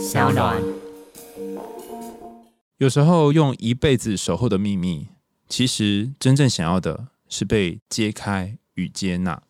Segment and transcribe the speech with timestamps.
[0.00, 0.56] 小暖。
[2.78, 5.08] 有时候用一辈子守候的秘密，
[5.46, 9.42] 其实真正想要的是被揭开与接纳。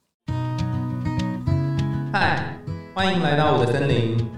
[2.13, 2.59] 嗨，
[2.93, 4.29] 欢迎来到我的森林，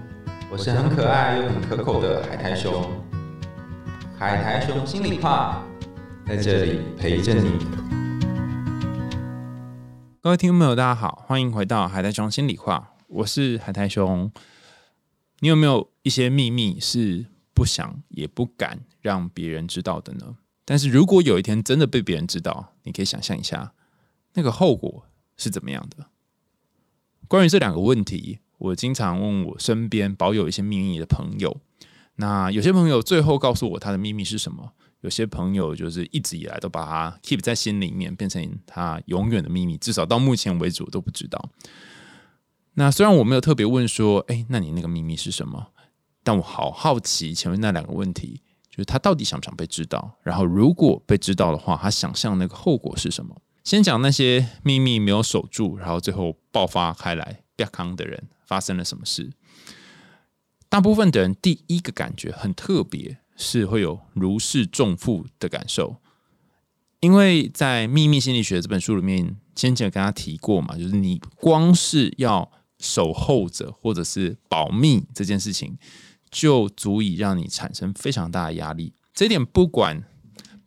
[0.51, 2.87] 我是很可爱又很可口的海苔熊。
[4.15, 5.65] 海苔熊心里话，
[6.27, 7.57] 在这里陪着你。
[10.21, 14.31] 各位听众朋友，大家好，欢迎回到海苔熊心里话，我是海苔熊。
[15.39, 20.37] 你有没有一些秘密是不想也不敢让别人知道的呢？
[20.65, 23.73] 但是如果有一天真的被别人知道，你可以想象一下
[24.33, 26.07] 那个后果是怎么样的？
[27.27, 31.59] 关于这两个问题，我经常问我身边保有一些秘密的朋友。
[32.17, 34.73] 那有些朋友最后告诉我他的秘密是什么？
[35.01, 41.49] 有些朋友就是一直以来都把它 keep 在心里面，变成他永远的秘密，至少到目前为止我都不知道。
[42.75, 45.71] 那虽然我没有特别问说，哎，那你那个秘密是什么？
[46.23, 50.17] 但我好好奇前面那两个问题，就是他到底想不想被知道？
[50.23, 53.41] 然后如果被知道的话，他想象那个后果是什么？
[53.63, 59.31] 先讲那些秘密没有守住，然后最后爆发开来、变康的人发生了什么事？
[60.67, 65.97] 大部分的人第一个感觉很特别，是会有如释重负的感受，
[66.99, 75.77] 因为在《秘密心理学》这本书里面，先前跟他提过嘛，就是你光是要守候着或者是保密这件事情，
[76.33, 78.93] 就足以让你产生非常大的压力。
[79.13, 80.03] 这点不管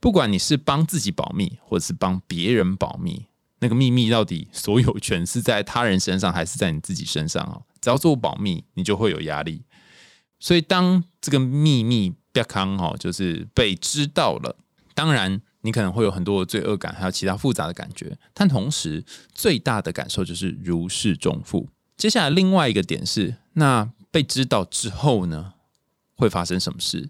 [0.00, 3.27] 不管你是帮自己保密，或者是帮别人保密，
[3.59, 7.61] 那个秘密到底所有权是在他人身上，还是在你自己身上啊？
[7.81, 9.64] 只要做保密，你就会有压力。
[10.39, 14.56] 所以，当这个秘密被康哈，就是被知道了，
[14.94, 18.17] 当然你可能会有很多的罪恶感，还有其他复杂的感觉。
[18.33, 21.69] 但同时，最大的感受就是如释重负。
[21.97, 25.55] 接下来，另外一个点是，那被知道之后呢，
[26.17, 27.09] 会发生什么事？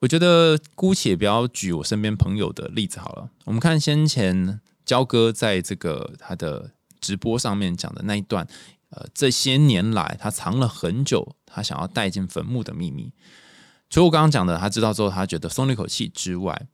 [0.00, 3.30] 我觉得姑且不要举我身边朋友的例子好了。
[3.44, 8.46] 我们看先前焦哥在这个他的直播上面讲的那一段。
[8.90, 13.10] 呃，这些年来，他藏了很久，他想要带进坟墓的秘密。
[13.88, 16.66] 除了我刚刚讲的，他知道之后，他觉得松了一口气之外，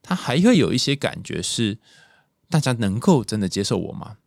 [0.00, 1.78] 他还会有一些感觉是：
[2.48, 4.18] 大家能够真的接受我吗？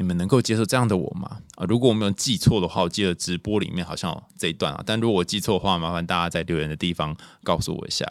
[0.00, 1.42] 你们能够接受这样的我吗？
[1.56, 4.82] 啊，如果我没有记错的话，我记得直播里面好像这一段啊。
[4.86, 8.10] 但如果我记错的话，麻烦大家在留言的地方告诉我一下。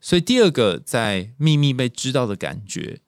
[0.00, 3.02] 所以，第二个在秘密被知道的感觉，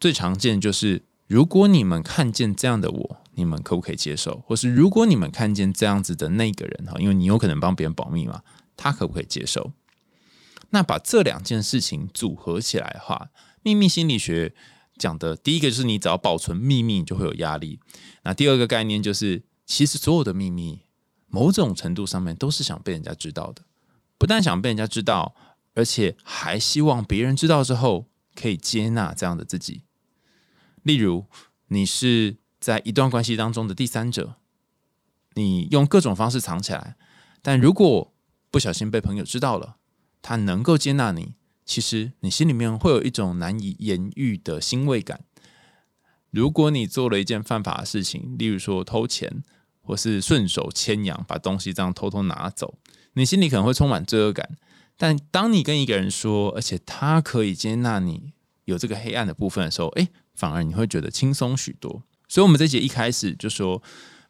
[0.00, 3.16] 最常见就是：如果你们看见这样的我。
[3.38, 4.42] 你们可不可以接受？
[4.46, 8.40] 或是如果你们看见这样子的那个人哈，因为你有可能帮别人保密嘛，
[8.78, 9.72] 他可不可以接受？
[10.70, 13.28] 那把这两件事情组合起来的话，
[13.62, 14.54] 秘密心理学
[14.98, 17.80] 讲的第一个就是你只要保存秘密，你就会有压力。
[18.22, 20.80] 那第二个概念就是，其实所有的秘密，
[21.28, 23.62] 某种程度上面都是想被人家知道的，
[24.18, 25.34] 不但想被人家知道，
[25.74, 29.82] 而且还希望别人知道之后可以接纳这样的自己。
[30.82, 31.26] 例如，
[31.68, 32.36] 你是。
[32.58, 34.36] 在一段关系当中的第三者，
[35.34, 36.96] 你用各种方式藏起来，
[37.40, 38.12] 但如果
[38.50, 39.76] 不小心被朋友知道了，
[40.20, 41.34] 他能够接纳你，
[41.66, 45.20] 其实你心里面会有一种难以言喻的欣慰感。
[46.30, 49.42] 如果你做了一件犯法的事情，例如说偷钱，
[49.82, 52.78] 或是顺手牵羊把东西这样偷偷拿走，
[53.14, 54.56] 你心里可能会充满罪恶感。
[54.96, 58.32] 但当你跟一个人说，而且他可以接纳你
[58.64, 62.02] 有这个黑暗的部分的时候，诶，反而你会觉得轻松许多。
[62.28, 63.82] 所以，我们这节一开始就说，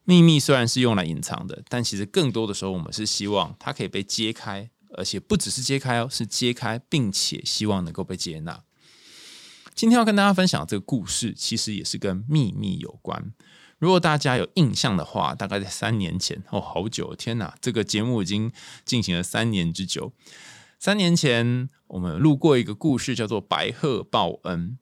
[0.04, 8.62] 秘密虽然是用来隐藏的，但其实更多的时候，我们是希望它可以被揭开，而且不只是揭开哦，是揭开，并且希望能够被接纳。
[9.74, 13.32] 今天要跟大家分享这个故事，其实也是跟秘密有关。
[13.78, 17.54] 如果大家有印象的话，大概在三年前哦，好久，天哪！
[17.60, 18.50] 这个节目已经
[18.86, 20.14] 进行了三年之久。
[20.78, 24.78] 三年前，我们录过一个故事，叫做《白鹤报恩》。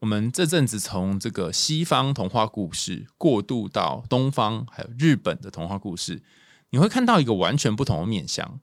[0.00, 6.22] 我们这阵子从这个西方童话故事过渡到东方，还有日本的童话故事，
[6.70, 8.60] 你会看到一个完全不同的面相。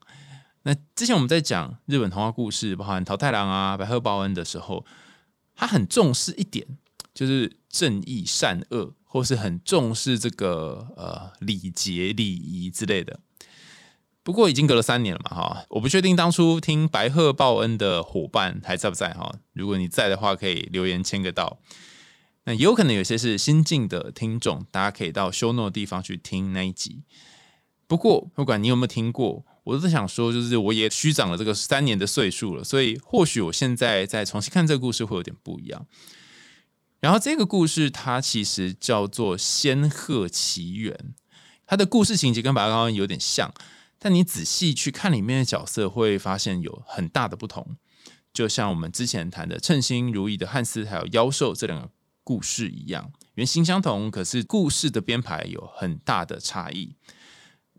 [0.63, 4.85] 那之前我们在讲日本童话故事，包含桃太郎啊、白鹤报恩的时候，
[5.55, 6.67] 他很重视一点，
[7.13, 13.19] 就是正义善恶，或是很重视这个呃礼节礼仪之类的。
[14.21, 19.33] 不过已经隔了三年了嘛，哈，我不确定当初听白鹤报恩的伙伴还在不在哈。
[19.53, 21.59] 如果你在的话，可以留言签个到。
[22.43, 27.03] 那也有可能有些是新进的听众，大家可以到修诺地方去听那一集。
[27.87, 35.85] 不过不管你有没有听过，我都是想说，就是我也虚长了这个三年的岁数了，所以或许我现在再重新看这个故事会有点不一样。
[36.99, 40.93] 然后这个故事它其实叫做《仙鹤奇缘》。
[41.67, 43.53] 它的故事情节跟《白鹤高官》有点像，
[43.99, 47.77] 但你仔细去看里面的角色，会发现有很大的不同。
[48.33, 51.89] 就像我们之前谈的《称心如意》的汉斯还有妖兽这两个
[52.23, 56.95] 故事一样，原型相同，可是故事的编排有很大的差异。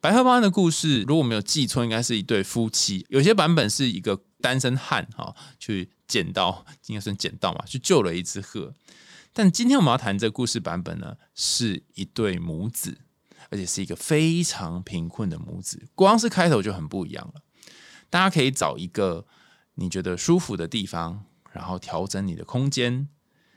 [0.01, 3.05] 白鹤帮的故事，如果没有记错，应该是一对夫妻。
[3.11, 8.73] 有些版本是一个单身汉哈，去捡到应该算捡到嘛，去救了一只鹤。
[9.35, 12.97] 但今天我们要谈这个故事版本呢，是一对母子，
[13.51, 15.87] 而且是一个非常贫困的母子。
[15.95, 17.43] 光是开头就很不一样了。
[18.09, 19.27] 大家可以找一个
[19.75, 23.07] 你觉得舒服的地方，然后调整你的空间。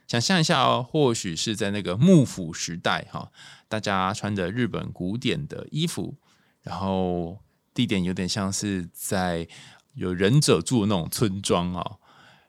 [0.06, 3.32] 想象一下哦，或许是在那个幕府时代哈，
[3.66, 6.18] 大家穿着日本古典的衣服。
[6.64, 7.38] 然后
[7.74, 9.46] 地点有点像是在
[9.92, 11.98] 有忍者住的那种村庄啊，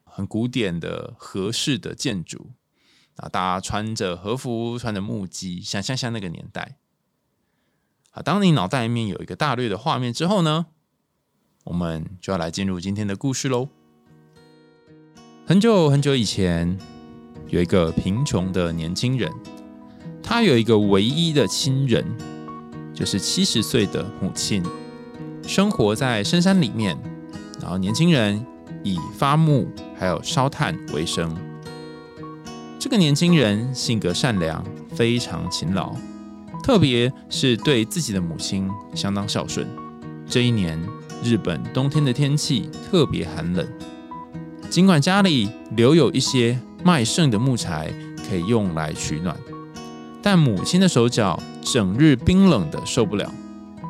[0.06, 2.52] 很古典的合适的建筑
[3.18, 6.78] 啊，大家穿着和服，穿着木屐，想象下那个年代
[8.12, 8.22] 啊。
[8.22, 10.68] 当你脑袋里面有一个大略的画面之后呢，
[11.66, 13.68] 我们就要来进入今天的故事喽。
[15.46, 16.80] 很久很久以前，
[17.50, 19.30] 有一个贫穷的年轻人，
[20.24, 22.35] 他有一个唯一的亲人。
[22.96, 24.64] 就是七十岁的母亲，
[25.46, 26.98] 生活在深山里面，
[27.62, 28.44] 然后年轻人
[28.84, 29.68] 以发木
[30.00, 31.36] 还有烧炭为生。
[32.80, 34.64] 这个年轻人性格善良，
[34.96, 35.94] 非常勤劳，
[36.64, 39.68] 特别是对自己的母亲相当孝顺。
[40.28, 40.80] 这一年，
[41.22, 43.68] 日本冬天的天气特别寒冷，
[44.70, 47.94] 尽管家里留有一些卖剩的木材
[48.30, 49.36] 可以用来取暖。
[50.25, 53.31] 但母亲的手脚整日冰冷的受不了，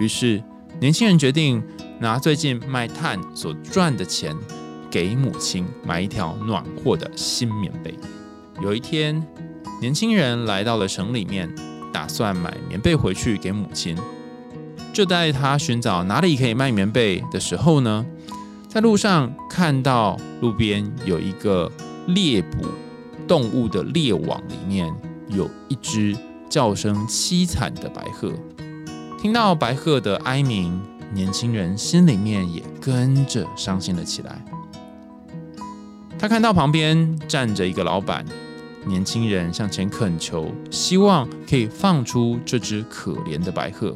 [0.02, 0.44] 于是
[0.82, 1.64] 年轻人决定
[1.98, 4.36] 拿最近卖炭所赚的钱
[4.92, 7.98] 给母亲买一条暖和的新棉被。
[8.62, 9.26] 有一天，
[9.80, 11.50] 年轻人来到了城里面，
[11.94, 13.98] 打算买棉被回去给母亲。
[14.92, 18.06] 就在他寻找哪里可以卖棉被的时候呢，
[18.68, 21.72] 在路上看到路边有一个
[22.08, 22.66] 猎捕
[23.26, 24.94] 动物的猎网，里面。
[25.30, 26.16] 有一只
[26.50, 28.32] 叫声凄惨的白鹤，
[29.20, 30.80] 听到白鹤的哀鸣，
[31.14, 34.44] 年轻人心里面也跟着伤心了起来。
[36.18, 38.26] 他看到旁边站着一个老板，
[38.86, 43.94] 年轻人向前恳求，希望可以放出这只可怜的白鹤。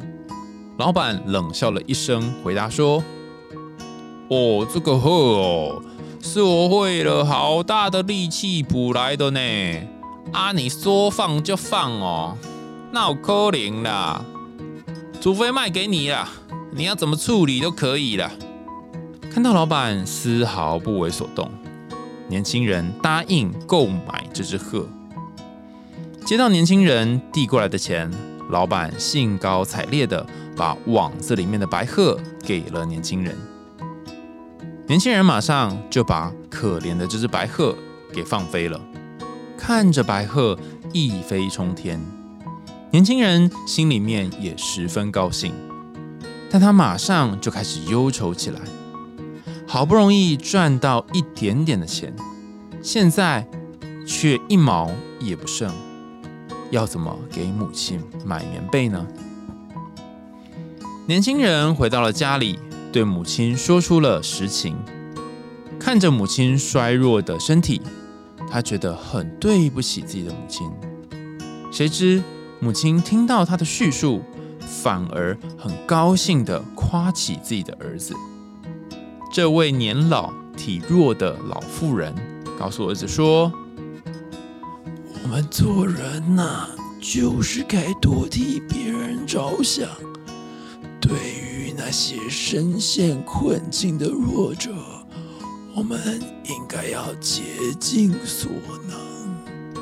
[0.78, 3.02] 老板冷笑了一声，回答说
[4.28, 5.82] ：“哦，这个鹤哦，
[6.20, 9.40] 是我费了好大的力气捕来的呢。”
[10.32, 10.52] 啊！
[10.52, 12.36] 你说放就放哦，
[12.92, 14.24] 那我可怜啦。
[15.20, 16.28] 除非卖给你啦，
[16.72, 18.30] 你要怎么处理都可以了。
[19.30, 21.50] 看到老板丝毫不为所动，
[22.28, 24.88] 年轻人答应购买这只鹤。
[26.24, 28.10] 接到年轻人递过来的钱，
[28.48, 30.24] 老板兴高采烈的
[30.56, 33.36] 把网子里面的白鹤给了年轻人。
[34.86, 37.76] 年轻人马上就把可怜的这只白鹤
[38.12, 38.80] 给放飞了。
[39.60, 40.58] 看着白鹤
[40.90, 42.00] 一飞冲天，
[42.90, 45.52] 年轻人心里面也十分高兴，
[46.50, 48.58] 但他马上就开始忧愁起来。
[49.66, 52.12] 好不容易赚到一点点的钱，
[52.82, 53.46] 现在
[54.06, 54.90] 却一毛
[55.20, 55.70] 也不剩，
[56.70, 59.06] 要怎么给母亲买棉被呢？
[61.06, 62.58] 年轻人回到了家里，
[62.90, 64.74] 对母亲说出了实情，
[65.78, 67.82] 看着母亲衰弱的身体。
[68.50, 70.68] 他觉得很对不起自己的母亲，
[71.72, 72.20] 谁知
[72.58, 74.22] 母亲听到他的叙述，
[74.60, 78.12] 反而很高兴的夸起自己的儿子。
[79.32, 82.12] 这位年老体弱的老妇人
[82.58, 83.52] 告诉儿子说
[85.22, 86.66] ：“我们做人呐，
[87.00, 89.88] 就是该多替别人着想。
[91.00, 94.70] 对于那些身陷困境的弱者。”
[95.80, 95.98] 我们
[96.44, 97.42] 应该要竭
[97.80, 98.52] 尽所
[98.86, 99.80] 能。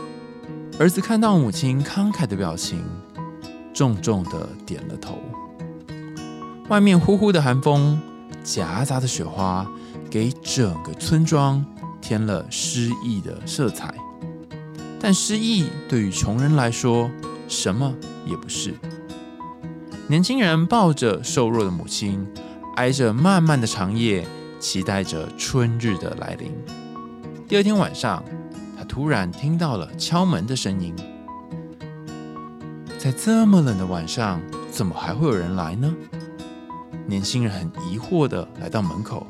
[0.79, 2.85] 儿子看到母亲慷慨的表情，
[3.75, 5.19] 重重的点了头。
[6.69, 8.01] 外面呼呼的寒风，
[8.45, 9.69] 夹杂的雪花，
[10.09, 11.67] 给整个村庄
[12.01, 13.93] 添了诗意的色彩。
[15.01, 17.11] 但诗意对于穷人来说，
[17.49, 17.93] 什么
[18.25, 18.73] 也不是。
[20.07, 22.25] 年轻人抱着瘦弱的母亲，
[22.77, 24.25] 挨着漫漫的长夜。
[24.59, 26.53] 期待着春日的来临。
[27.47, 28.23] 第二天晚上，
[28.77, 30.95] 他突然听到了敲门的声音。
[32.99, 35.95] 在这么冷的晚上，怎么还会有人来呢？
[37.07, 39.27] 年轻人很疑惑的来到门口，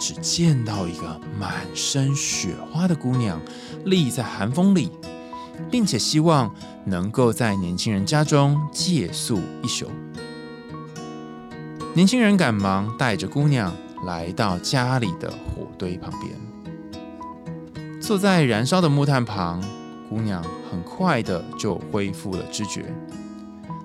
[0.00, 3.40] 只见到一个满身雪花的姑娘
[3.84, 4.90] 立在寒风里，
[5.70, 6.52] 并且希望
[6.84, 9.88] 能够在年轻人家中借宿一宿。
[11.94, 13.72] 年轻人赶忙带着姑娘
[14.04, 19.62] 来到家里的火堆旁边，坐在燃烧的木炭旁，
[20.08, 22.84] 姑娘很快的就恢复了知觉。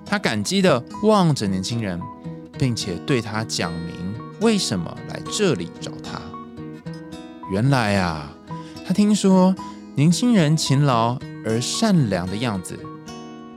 [0.04, 2.00] 她感激的望着年轻人，
[2.58, 6.20] 并且对他讲明为什么来这里找他。
[7.50, 8.30] 原来啊，
[8.86, 9.54] 他听说
[9.94, 12.78] 年轻人勤劳而善良的样子，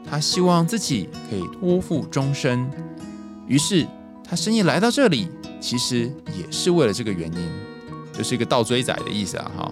[0.10, 2.70] 他希望自己可以托付终身，
[3.48, 3.86] 于是。
[4.28, 5.28] 他深夜来到这里，
[5.66, 7.50] 其实也是为了这个原因，
[8.14, 9.52] 就是一个倒追仔的意思啊！
[9.58, 9.72] 哈，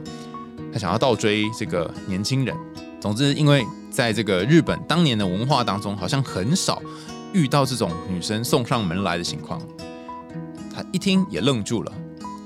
[0.74, 2.58] 他想要倒追这个年轻人。
[3.00, 6.82] 总之，因为在这个日本当年的文化当中，好像很少
[7.32, 9.62] 遇到这种女生送上门来的情况。
[10.74, 11.94] 他一听也愣住了，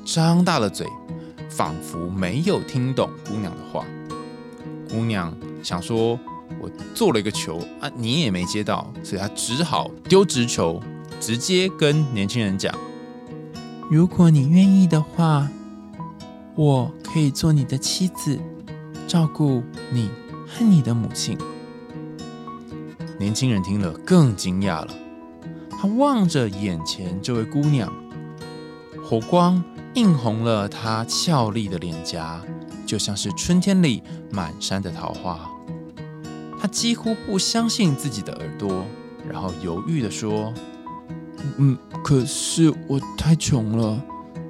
[0.03, 0.85] 张大了嘴，
[1.49, 3.85] 仿佛没有听懂姑娘的话。
[4.89, 6.19] 姑娘想说
[6.59, 10.83] ：“我做了一个球啊，你也没接到，所以他只好丢直球。”
[11.19, 12.71] 直接跟年轻人讲
[13.89, 15.49] ：“如果你愿意的话，
[16.55, 18.37] 我可以做你的妻子，
[19.07, 20.09] 照顾你
[20.45, 21.37] 和你的母亲。”
[23.17, 24.89] 年轻人听了更惊讶了，
[25.71, 27.91] 他望着眼前这位姑娘，
[29.03, 29.63] 火光
[29.93, 32.41] 映红了她俏丽的脸颊，
[32.85, 35.49] 就像是春天里满山的桃花。
[36.59, 38.83] 他几乎不相信自己的耳朵，
[39.29, 40.53] 然后犹豫的说。
[41.57, 41.77] 嗯，
[42.07, 44.01] 可是我太穷了，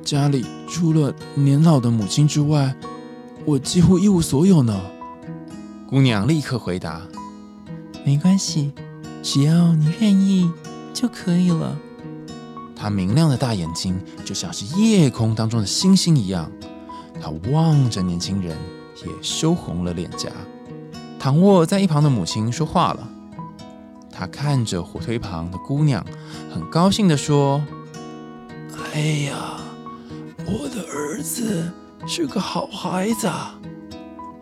[0.04, 2.76] 家里除了年老的母亲之外，
[3.46, 4.80] 我几乎一无所有呢。
[5.90, 7.02] 姑娘立刻回答
[8.06, 8.72] ：“没关系，
[9.24, 10.52] 只要你愿意
[10.94, 11.76] 就可以了。”
[12.78, 16.52] 她明亮的大眼睛就像是夜空当中的星星一样，
[17.20, 18.56] 她望着年轻人，
[19.04, 20.30] 也羞红了脸颊。
[21.18, 23.10] 躺卧在一旁的母亲说话了。
[24.20, 26.04] 他看着火堆旁的姑娘，
[26.52, 27.64] 很高兴地说
[28.92, 29.60] ：“哎呀，
[30.44, 31.72] 我的儿子
[32.08, 33.30] 是个好孩子，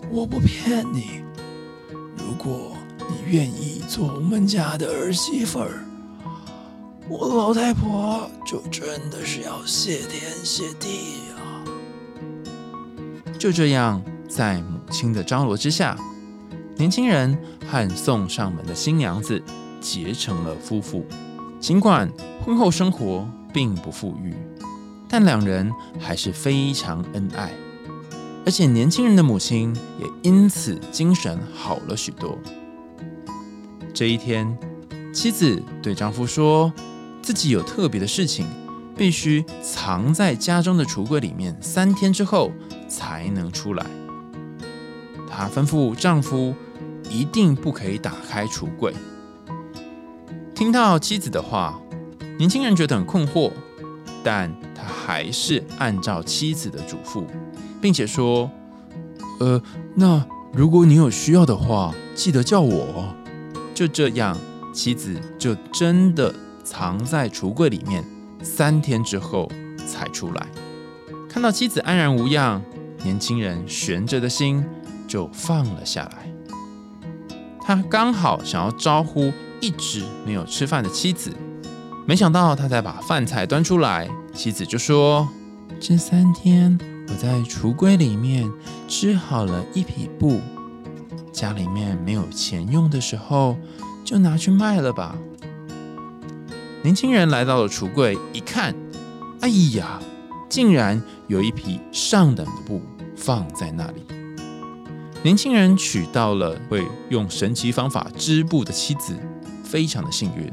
[0.10, 1.20] 我不骗你。
[2.15, 2.72] 如果
[3.10, 5.84] 你愿意做我们家的儿媳妇儿，
[7.10, 11.36] 我老太婆就真的是要谢天谢地呀。”
[13.38, 15.98] 就这样，在母亲的张罗之下，
[16.77, 17.38] 年轻人
[17.70, 19.44] 和送上门的新娘子。
[19.86, 21.06] 结成了夫妇，
[21.60, 22.12] 尽管
[22.44, 24.34] 婚后生活并不富裕，
[25.08, 27.51] 但两人还是非常恩爱，
[28.48, 32.36] 而且年轻人的母亲也因此精神好了许多。
[33.94, 34.58] 这一天，
[35.13, 36.74] 妻子对丈夫说
[37.22, 38.48] 自己有特别的事情，
[38.98, 42.51] 必须藏在家中的橱柜里面三天之后
[42.88, 43.86] 才能出来。
[45.30, 46.56] 她吩咐丈夫
[47.08, 48.92] 一定不可以打开橱柜。
[50.55, 51.77] 听到妻子的话，
[52.38, 53.51] 年轻人觉得很困惑，
[54.24, 57.25] 但他还是按照妻子的嘱咐，
[57.81, 58.50] 并且说
[59.41, 59.62] ：“呃，
[59.95, 63.13] 那如果你有需要的话，记得叫我。”
[63.75, 64.38] 就这样，
[64.74, 66.33] 妻子就真的
[66.63, 68.01] 藏在橱柜里面，
[68.41, 69.51] 三天之后
[69.85, 70.47] 才出来。
[71.27, 72.62] 看到妻子安然无恙，
[73.03, 74.63] 年轻人悬着的心
[75.05, 76.31] 就放了下来。
[77.62, 79.33] 他刚好想要招呼。
[79.65, 81.36] 一直没有吃饭的妻子，
[82.05, 85.27] 没想到他才把饭菜端出来，妻子就说
[85.81, 88.48] ：“这三天我在橱柜里面
[88.88, 90.39] 织好了一匹布，
[91.31, 93.57] 家里面没有钱用的时候，
[94.03, 95.17] 就拿去卖了吧。”
[96.84, 98.75] 年轻人来到了橱柜，一看，
[99.41, 100.00] 哎呀，
[100.48, 102.84] 竟然有一匹上等的布
[103.17, 104.03] 放在那里。
[105.24, 109.17] 年轻人娶到了会用神奇方法织布的妻子。
[109.65, 110.50] 非常的幸运，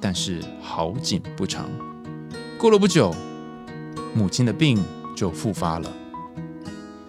[0.00, 1.66] 但是好景不长。
[2.58, 3.14] 过了不久，
[4.14, 4.82] 母亲的病
[5.16, 5.88] 就复发了，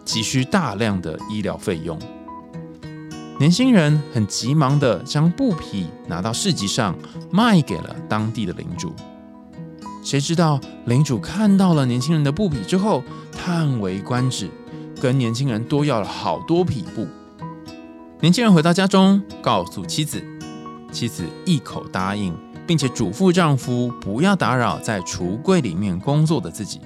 [0.05, 1.99] 急需大量的医疗费用。
[3.39, 6.95] 年轻人很急忙的将布匹拿到市集上
[7.31, 8.93] 卖给了当地的领主。
[10.03, 14.49] 谁知道领主看到了年轻人的布匹之后，叹为观止，
[15.01, 17.07] 跟年轻人多要了好多匹布。
[18.19, 20.21] 年轻人回到家中，告诉妻子。
[20.91, 26.81] 妻子一口答应，并且嘱咐丈夫不要打扰在橱柜里面工作的自己。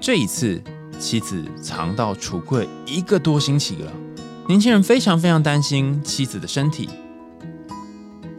[0.00, 0.62] 这一次，
[0.98, 3.92] 妻子藏到橱柜一个多星期了。
[4.48, 6.88] 年轻人非常非常担心妻子的身体，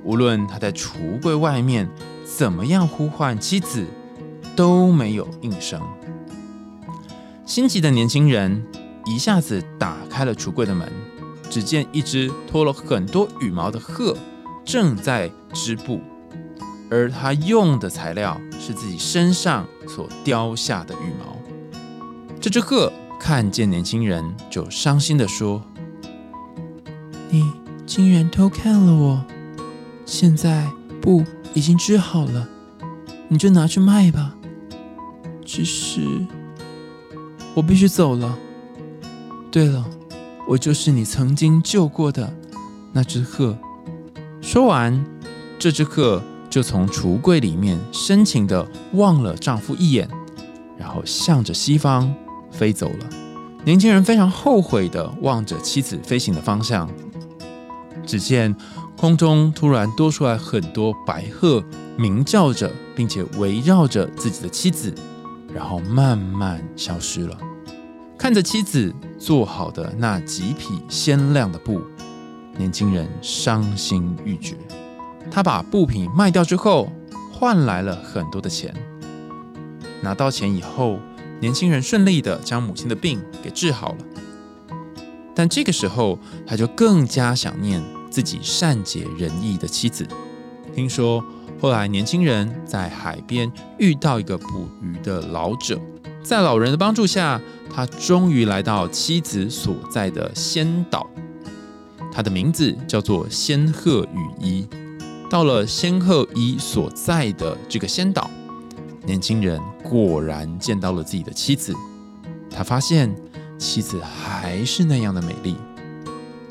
[0.03, 1.89] 无论他在橱柜外面
[2.25, 3.85] 怎么样呼唤妻子，
[4.55, 5.81] 都没有应声。
[7.45, 8.65] 心急的年轻人
[9.05, 10.91] 一下子打开了橱柜的门，
[11.49, 14.17] 只见一只脱了很多羽毛的鹤。
[14.63, 15.99] 正在织布，
[16.89, 21.37] 而他用的材料是自己身上所雕下的羽毛。
[22.39, 25.61] 这只鹤看见年轻人，就伤心的说
[27.29, 27.51] ：“你
[27.85, 29.25] 竟然偷看了我！
[30.05, 30.67] 现在
[31.01, 32.47] 布已经织好了，
[33.27, 34.35] 你就拿去卖吧。
[35.45, 36.01] 只是
[37.53, 38.37] 我必须走了。
[39.51, 39.85] 对了，
[40.47, 42.33] 我就是你曾经救过的
[42.93, 43.57] 那只鹤。”
[44.41, 45.05] 说完，
[45.59, 50.09] 这只鹤就从橱柜里面深情的望了丈夫一眼，
[50.77, 52.13] 然后向着西方
[52.51, 53.09] 飞走了。
[53.63, 56.89] 年轻人非常后悔的望着妻子飞行的方向，
[58.05, 58.53] 只见
[58.97, 61.63] 空中突然多出来很多白鹤，
[61.95, 64.93] 鸣叫着，并且围绕着自己的妻子，
[65.53, 67.37] 然后慢慢消失了。
[68.17, 71.79] 看着妻子做好的那几匹鲜亮的布。
[72.57, 74.55] 年轻人伤心欲绝，
[75.31, 76.91] 他把布品卖掉之后，
[77.31, 78.73] 换来了很多的钱。
[80.01, 80.99] 拿到钱以后，
[81.39, 83.97] 年轻人顺利的将母亲的病给治好了。
[85.33, 90.05] 但这个时候，他就更加想念自己善解人意的妻子。
[90.75, 91.23] 听说
[91.59, 95.79] 后来年轻人在海边遇到一个捕鱼的老者，
[96.21, 97.39] 在老人的帮助下，
[97.73, 101.09] 他终于来到妻子所在的仙岛。
[102.11, 104.67] 他的名字叫做仙鹤羽衣。
[105.29, 108.29] 到了仙鹤衣所在的这个仙岛，
[109.05, 111.73] 年轻人果然见到了自己的妻子。
[112.49, 113.15] 他发现
[113.57, 115.55] 妻子还是那样的美丽。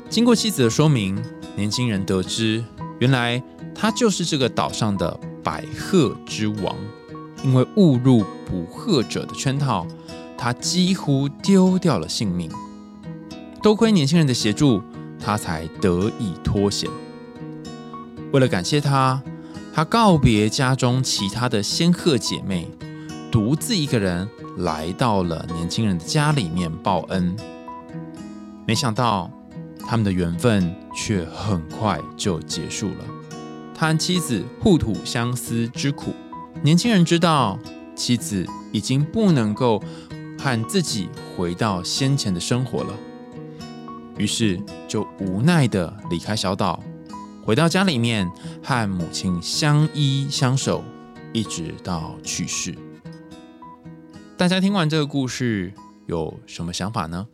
[0.09, 1.15] 经过妻子的说明，
[1.55, 2.63] 年轻人得知，
[2.97, 3.41] 原来
[3.75, 6.75] 他就是这个岛上的百鹤之王。
[7.43, 9.87] 因为误入捕鹤者的圈套，
[10.37, 12.51] 他几乎丢掉了性命。
[13.61, 14.81] 多亏年轻人的协助。
[15.21, 16.89] 他才得以脱险。
[18.33, 19.21] 为了感谢他，
[19.73, 22.67] 他告别家中其他的仙鹤姐妹，
[23.31, 27.35] 独自一个人来到了年轻人的家里面报恩。
[28.65, 29.29] 没想到，
[29.85, 33.05] 他们的缘分却很快就结束了。
[33.73, 36.13] 他和妻子互吐相思之苦，
[36.61, 37.57] 年轻人知道
[37.95, 39.81] 妻子已经不能够
[40.39, 42.93] 和自己回到先前的生活了。
[44.21, 46.79] 于是就无奈的离开小岛，
[47.43, 48.31] 回到家里面
[48.63, 50.83] 和母亲相依相守，
[51.33, 52.77] 一直到去世。
[54.37, 55.73] 大家听完这个故事
[56.05, 57.25] 有什么想法呢？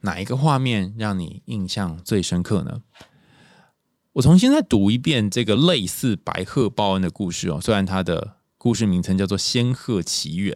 [0.00, 2.82] 哪一个画面让你印象最深刻呢？
[4.14, 10.52] 我重新再读一遍这个类似白鹤报恩的故事哦，虽然它的故事名称叫做《仙鹤奇缘》，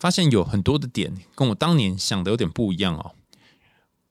[0.00, 3.14] 发现有很多的点跟我当年想的有点不一样哦。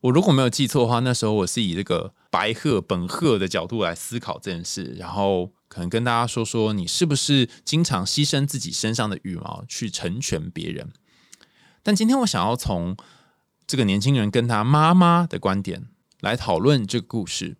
[0.01, 10.91] 我如果没有记错的话，那时候我是以这个白鹤本鹤的角度来思考这件事，然后可能跟大家说说，你是不是经常牺牲自己身上的羽毛去成全别人？
[11.83, 12.97] 但今天我想要从
[13.67, 15.85] 这个年轻人跟他妈妈的观点
[16.19, 17.57] 来讨论这个故事。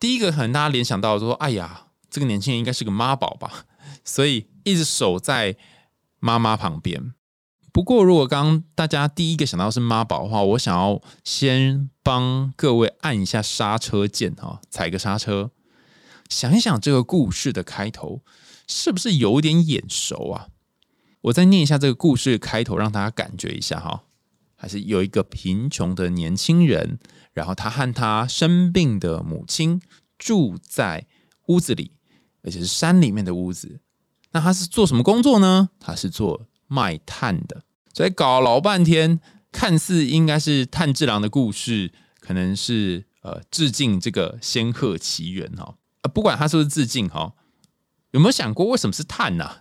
[0.00, 3.66] 第一个，可能大家联想到说，哎呀，这个年轻人应该是个妈宝吧，
[4.02, 5.56] 所以一直守在
[6.18, 7.12] 妈妈旁边。
[7.72, 15.50] 不过，如果刚刚大家第一个想到是妈宝的话，我想要先帮各位按一下刹车键哈，踩个刹车，
[16.28, 18.20] 想一想这个故事的开头
[18.68, 20.48] 是不是有点眼熟啊？
[21.22, 24.02] 我再念一下这个故事开头，让大家感觉一下哈。
[24.54, 26.98] 还是有一个贫穷的年轻人，
[27.32, 29.80] 然后他和他生病的母亲
[30.18, 31.06] 住在
[31.46, 31.92] 屋子里，
[32.42, 33.80] 而且是山里面的屋子。
[34.32, 35.70] 那他是做什么工作呢？
[35.80, 36.46] 他是做。
[36.72, 39.20] 卖炭的，所以搞老半天，
[39.52, 45.74] 看似应该是炭治郎的故事，可能是呃致敬这个仙鹤奇缘哈。
[46.00, 47.34] 啊，不管他是不是致敬哈，
[48.12, 49.58] 有没有想过为什么是炭呢？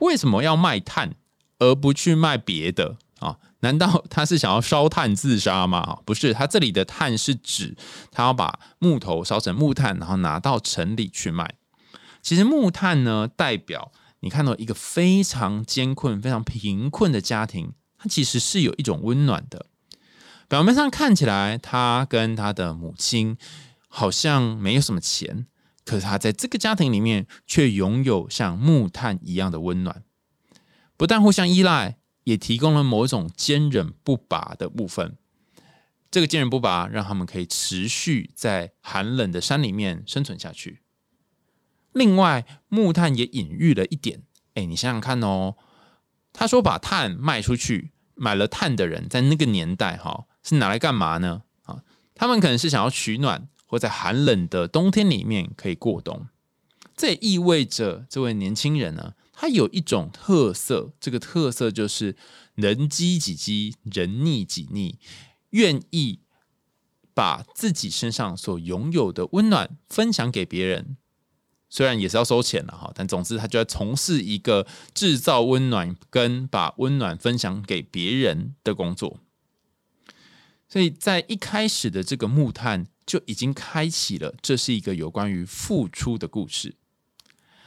[0.00, 1.14] 为什么要卖炭
[1.60, 3.38] 而不去卖别的啊？
[3.60, 6.00] 难道他是想要烧炭自杀吗？
[6.04, 7.74] 不是，他这里的炭是指
[8.12, 11.54] 他要把木头烧成木炭，然后拿到城里去卖。
[12.20, 13.90] 其实木炭呢，代表。
[14.20, 19.66] 你看到一个非常艰困、非常贫困的家庭，它其实是有一种温暖的。
[20.48, 23.36] 表面上看起来，他跟他的母亲
[23.88, 25.46] 好像没有什么钱，
[25.84, 30.02] 可是他在这个家庭里面却拥有像木炭一样的温暖。
[30.96, 35.16] 不但互相依赖，也提供了某种坚韧不拔的部分。
[36.10, 40.80] 这个坚韧不拔，让他们可以持续在寒冷的山里面生存下去。
[41.92, 44.22] 另外，木炭也隐喻了一点，
[44.54, 45.56] 哎，你想想看哦。
[46.32, 51.42] 他说把碳卖出去，买了碳的人在那个年代哈是拿来干嘛呢？
[51.64, 51.82] 啊，
[52.14, 56.28] 他们可能是想要取暖，或在寒冷的冬天里面可以过冬。
[56.96, 62.14] 这也意味着这位年轻人呢，他有一种特色，这个特色就是
[62.54, 64.98] 人机己机，人逆己逆，
[65.50, 66.20] 愿意
[67.12, 70.96] 把自己身上所拥有的温暖分享给别人。
[71.70, 79.18] 虽然也是要收钱了哈，但总之他就在从事一个制造温暖跟把温暖分享给别人的工作。
[80.68, 86.74] 所以在一开始的这个木炭就已经开启了，这是一个有关于付出的故事。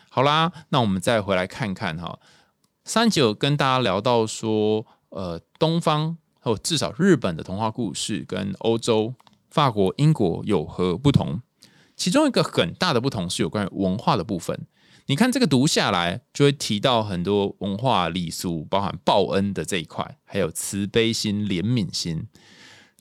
[0.10, 2.20] 好啦，那我们再回来看看哈，
[2.84, 9.16] 三九跟大家聊到说，呃，东方或至少日本的童话故事跟欧洲、
[9.50, 11.42] 法国、英国有何不同？
[12.04, 14.68] 其中一个很大的不同是有关于文化的部分。
[15.06, 22.28] 你看这个读下来，就会提到很多文化礼俗，包含报恩的这一块，还有慈悲心、怜悯心。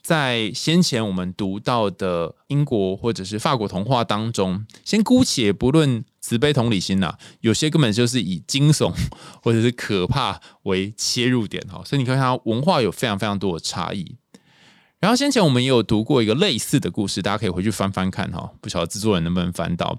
[0.01, 8.95] 在先前我们读到的英国或者是法国童话当中，先姑且不论慈悲同理心呐，有些根本就是以惊悚
[9.43, 14.19] 或者是可怕为切入点哈，所以你看它文化有非常非常多的差异。
[15.03, 18.53] 然后先前我们也有读过一个类似的故事，大家可以回去翻翻看哈。
[18.61, 19.99] 不晓得制作人能不能翻到？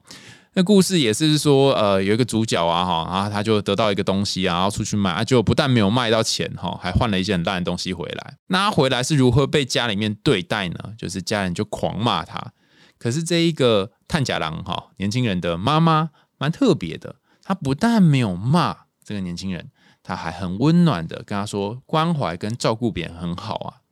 [0.54, 8.38] 那故事也是说，呃，有一个主角啊，哈，啊他就得到一个东西啊，然后出去卖，啊，就不但没有卖到钱哈，还换了一件很烂的东西回来。
[8.48, 10.94] 那他回来是如何被家里面对待呢？
[10.98, 12.54] 就是家人就狂骂他。
[12.98, 19.70] 可是这一个探假郎哈，年轻人的妈妈蛮特别的，他不但没有骂这个年轻人，
[20.02, 23.83] 他还很温暖的跟他说，关怀跟照顾别人很好啊。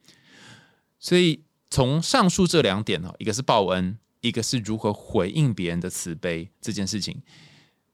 [1.02, 7.22] 所以从上述这两点哦，一个是报恩，一个是如何回应别人的慈悲这件事情，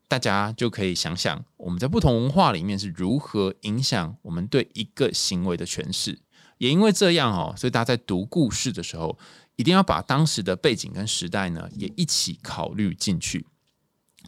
[0.09, 6.19] 大家就可以想想我们在不同文化里面是如何影响我们对一个行为的诠释。
[6.57, 9.17] 也因为这样哦，所以大家在读故事的时候，
[9.55, 13.45] 一定要把当时的背景跟时代呢也一起考虑进去。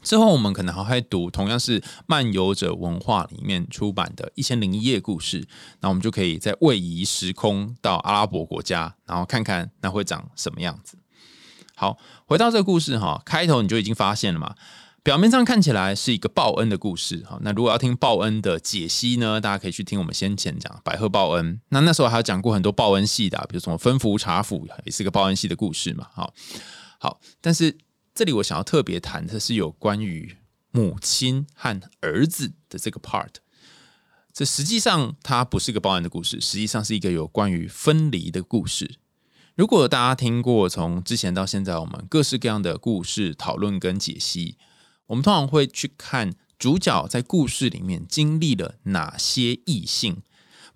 [0.02, 5.48] 之后我们可能还会读同样是漫游者文化里面出版的一千零一夜故事，
[5.82, 10.98] 那我们就可以在位移时空到阿拉伯国家，然后看看那会长什么样子。
[11.76, 14.56] 好，回到这个故事哈，开头你就已经发现了嘛，
[15.04, 17.40] 表面上看起来是一个报恩的故事哈。
[17.42, 26.08] 那如果要听报恩的解析呢，大家可以去听我们先前讲百合报恩，那那时候还有讲过很多报恩系的，比如什么分福查府也是个报恩系的故事嘛。
[26.14, 26.34] 好，
[27.00, 27.78] 好，但是。
[28.20, 30.36] 这里我想要特别谈的是有关于
[30.72, 33.36] 母亲和儿子的这个 part。
[34.34, 38.98] 这实际上它不是一个报案的故事，实际上是一个有关于分离的故事。
[39.56, 44.58] 如果大家听过从之前到现在我们各式各样的故事讨论跟解析，
[45.06, 50.24] 我们通常会去看主角在故事里面经历了哪些异性。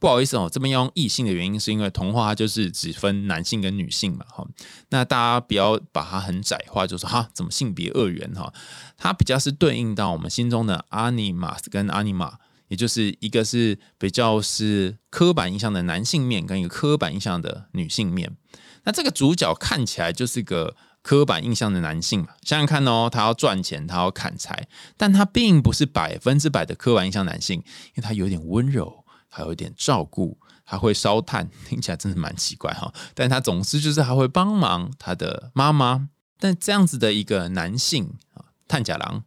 [0.03, 4.45] 不好意思哦，这边要用异性的原因，是因为童话它就是只分男性跟女性嘛，哈。
[4.89, 8.53] 那大家不要把它很窄化，就说哈，怎么性别二元哈？
[8.97, 12.33] 它比较是对应到我们心中的阿尼玛跟阿尼玛，
[12.67, 18.35] 也就是一个是比较是刻板印象的男性面，跟一个刻板印象的女性面。
[18.83, 22.27] 那这个主角看起来就是个刻板印象的男性嘛？
[22.41, 29.02] 想想看哦，他要赚钱，他要砍柴，但他并不是百分之百的刻板印象男性，因为他有点温柔。
[29.33, 32.93] 还有一点照顾，还会烧炭， 听起来真的蛮奇怪哈。
[33.15, 36.09] 但他总之就是还会帮忙他的妈妈。
[36.39, 39.23] 但这样子的一个男性啊，炭甲郎，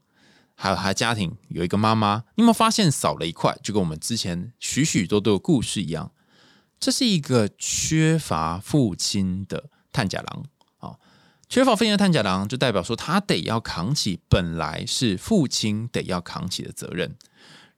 [0.55, 3.59] 还有他家庭有一个妈妈，你有没有发现少了一块？
[3.62, 6.12] 就跟我们之前许许多多的故事一样，
[6.79, 10.45] 这是一个缺乏父亲的炭甲郎
[10.79, 10.99] 啊。
[11.49, 17.16] 缺乏父亲的炭甲郎，就代表说他得要扛起本来是父亲得要扛起的责任。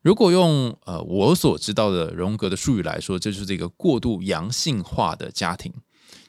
[0.08, 5.70] 如果用呃我所知道的荣格的术语来说，这就是这个过度阳性化的家庭，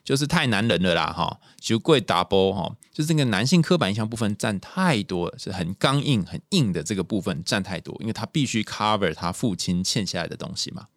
[0.04, 10.88] 就是太男人了啦哈，就贵 double 哈，就是这个男性刻板印象部分占太多，是很刚硬、很硬的这个部分占太多，因为他必须 cover 他父亲欠下来的东西嘛。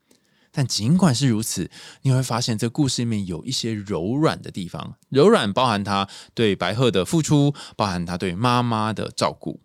[0.51, 1.71] 但尽管是如此，
[2.03, 9.61] 你会发现这故事里面有一些柔软的地方，柔软包含他对白鹤的付出，包含他对妈妈的照顾。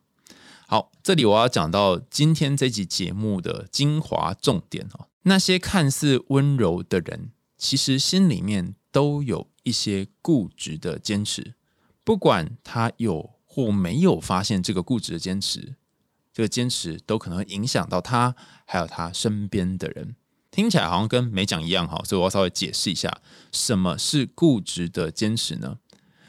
[0.69, 5.07] 好，这里我要讲到今天这集节目的精华重点哦。
[5.21, 11.53] 那些看似温柔的人，其实心里面都有一些固执的坚持。
[12.03, 15.75] 不管他有或没有发现这个固执的坚持，
[16.33, 20.17] 这个坚持都可能影响到他，还有他身边的人。
[20.51, 23.21] 听起来好像跟没讲一样哈，所以我要稍微解释一下，
[23.53, 25.77] 什么是固执的坚持呢？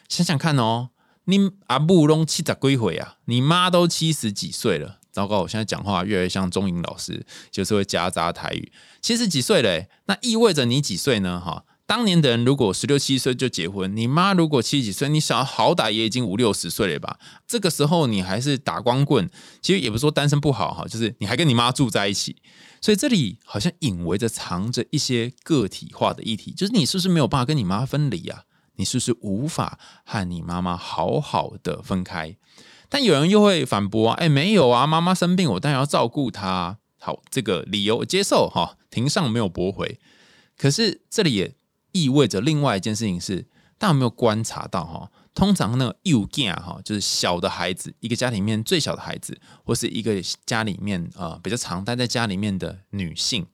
[0.09, 0.91] 想想看哦。
[1.29, 3.17] 你阿布隆七十几岁啊？
[3.27, 5.41] 你妈都七十几岁了，糟糕！
[5.41, 8.73] 我现在讲话越来越像钟颖老师，就是会夹杂台语。
[9.03, 11.39] 七十几岁嘞，那意味着你几岁呢？
[11.39, 17.19] 哈，当年的人如果十六七岁就结婚，你妈如果七十几岁，你小好歹也已经五六十岁了吧？
[17.47, 19.29] 这个时候你还是打光棍，
[19.61, 22.37] 其实也不是说单身不好哈，就是你还跟你妈住在一起，
[22.81, 28.45] 所以这里好像隐围着藏着一些个体化的议题，就是你是不是没有办法跟你妈分离啊？
[28.79, 32.37] 你是不是无法和你妈妈好好的分开？
[32.89, 36.79] 但有人又会反驳啊，哎，没有啊，妈妈生病，我当然要照顾她。
[36.99, 40.01] 好，这个理由接受哈，庭上没有驳回。
[40.57, 41.55] 可是这里也
[41.93, 43.47] 意味着另外一件事情是，
[43.79, 45.11] 大家有没有观察到哈？
[45.35, 53.47] 通常那个幼囝哈，就是小的孩子，一个家里面最小的孩子，或是一个家里面啊比较常待在家里面的女性。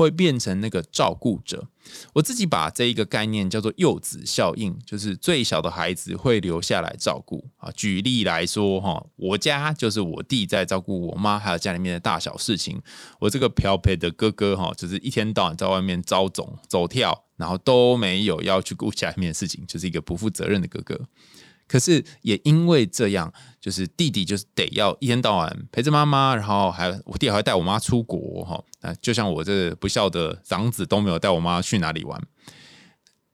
[0.00, 1.68] 会变成那个照顾者。
[2.14, 7.70] 我自己把这一个概念叫做幼子效应，就是最小的孩子会留下来照顾啊。
[7.72, 12.80] 举例来说，哈，我家就是我弟在照顾我妈，还有家里面的大小事情。
[13.18, 20.98] 我这个漂培的哥哥，哈，就是一天到晚在外面招总走跳，然后都没有要去顾家里面的事情，就是一个不负责任的哥哥。
[21.70, 28.60] 可是也因为这样，就是弟弟就是得要一天到晚陪着妈妈，然后还我弟还会带我妈出国哈。
[28.80, 32.20] 那就像我这不孝的长子都没有带我妈去哪里玩。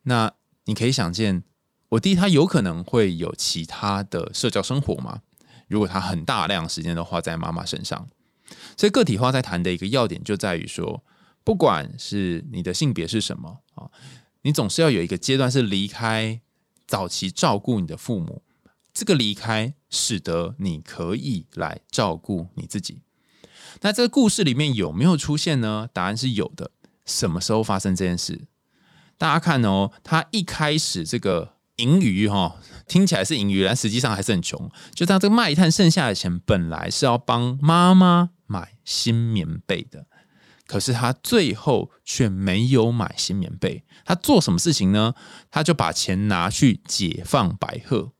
[0.03, 0.31] 那
[0.67, 1.45] 你可以想见，
[1.89, 5.23] 我弟他有可能会有其他的社交生活吗？
[5.67, 8.07] 如果他很大量时间都花在妈妈身上，
[8.77, 11.03] 所以个体化在谈的一个要点就在于说，
[11.43, 13.89] 不管是你的性别是什么啊，
[14.43, 16.43] 你总是要有一个阶段是离开。
[16.87, 18.43] 早期照顾你的父母，
[18.95, 23.03] 这个离开使得你可以来照顾你自己。
[23.81, 25.89] 那这个故事里面有没有出现呢？
[25.93, 26.71] 答案是有的。
[27.05, 28.49] 什么时候发生这件事？
[29.19, 32.57] 大家看哦，他一开始这个盈余哈，
[32.89, 34.71] 听起来是盈余，但实际上还是很穷。
[34.95, 40.07] 就他这个卖炭剩下的钱，本来是要帮妈妈买新棉被的。
[40.67, 45.15] 可是他最后却没有买新棉被，他做什么事情呢？
[45.51, 48.13] 他就把钱拿去解放白鹤。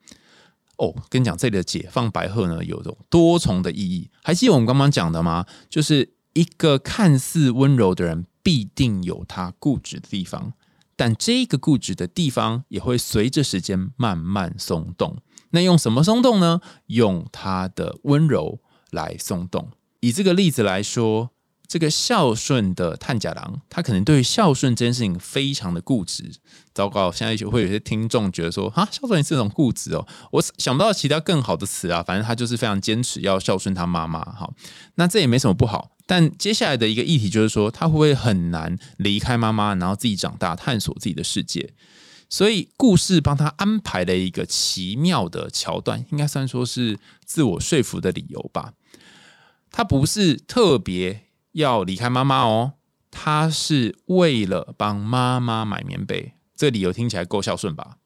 [0.77, 4.11] 哦，跟你讲，这里的解放白鹤呢，有种多重的意义。
[4.23, 5.45] 还记得我们刚刚讲的吗？
[5.69, 10.53] 就是一个看似温柔的人，必定有他固执的地方，
[10.95, 15.17] 但这个固执的地方也会随着时间慢慢松动。
[15.51, 16.61] 那用什么松动呢？
[16.87, 19.71] 用他的温柔来松动。
[20.01, 21.31] 以这个例子来说。
[21.69, 26.31] 这个孝顺的探假郎，他可能对于孝顺这件事情非常的固执。
[26.73, 32.03] 糟糕，现在就会有些听众觉得说：“啊，孝顺是这种固执哦。”我想不到其他更好的词啊。
[32.03, 34.21] 反正他就是非常坚持要孝顺他妈妈。
[34.21, 34.53] 好，
[34.97, 35.93] 那这也没什么不好。
[36.07, 41.73] 但接下来的一个议题就是说，他会不会很难离开妈妈，然后自己长大，探索自己的世界？
[42.29, 48.75] 所以故事帮他安排了一个奇妙的桥段，应该算说是自我说服的理由吧。
[49.71, 51.26] 他不是特别。
[51.57, 52.75] 要离开妈妈哦，
[53.11, 57.97] 他是为了帮妈妈买棉被，这理由听起来够孝顺吧？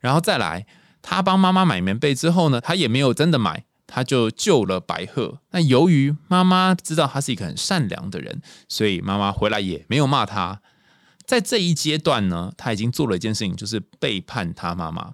[0.00, 0.66] 然后再来，
[1.02, 5.38] 他帮妈妈买棉被之后呢，他也没有真的买，他就救了白鹤。
[5.52, 10.60] 那由于妈妈知道他是一个很善良的人，所以妈妈回来也没有骂他。
[11.24, 15.12] 在这一阶段呢，他已经做了一件事情，就是背叛他妈妈，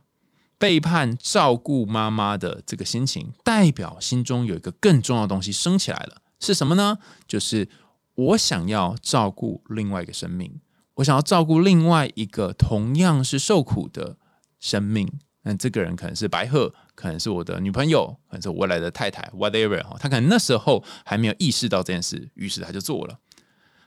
[0.57, 6.96] 背叛照顾妈妈的这个心情，代表心中有一个更重要的东西升起来了，是什么呢？
[7.28, 7.68] 就是。
[8.14, 10.61] 我想要照顾另外一个生命，
[10.96, 14.18] 我想要照顾另外一个同样是受苦的
[14.61, 15.11] 生命。
[15.44, 19.96] 那这个人可能是白鹤，可能是我的女朋友，可能是我未来的太太，whatever 哈。
[19.98, 23.18] 他可能那时候还没有意识到这件事，于是他就做了。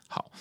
[0.07, 0.31] 好，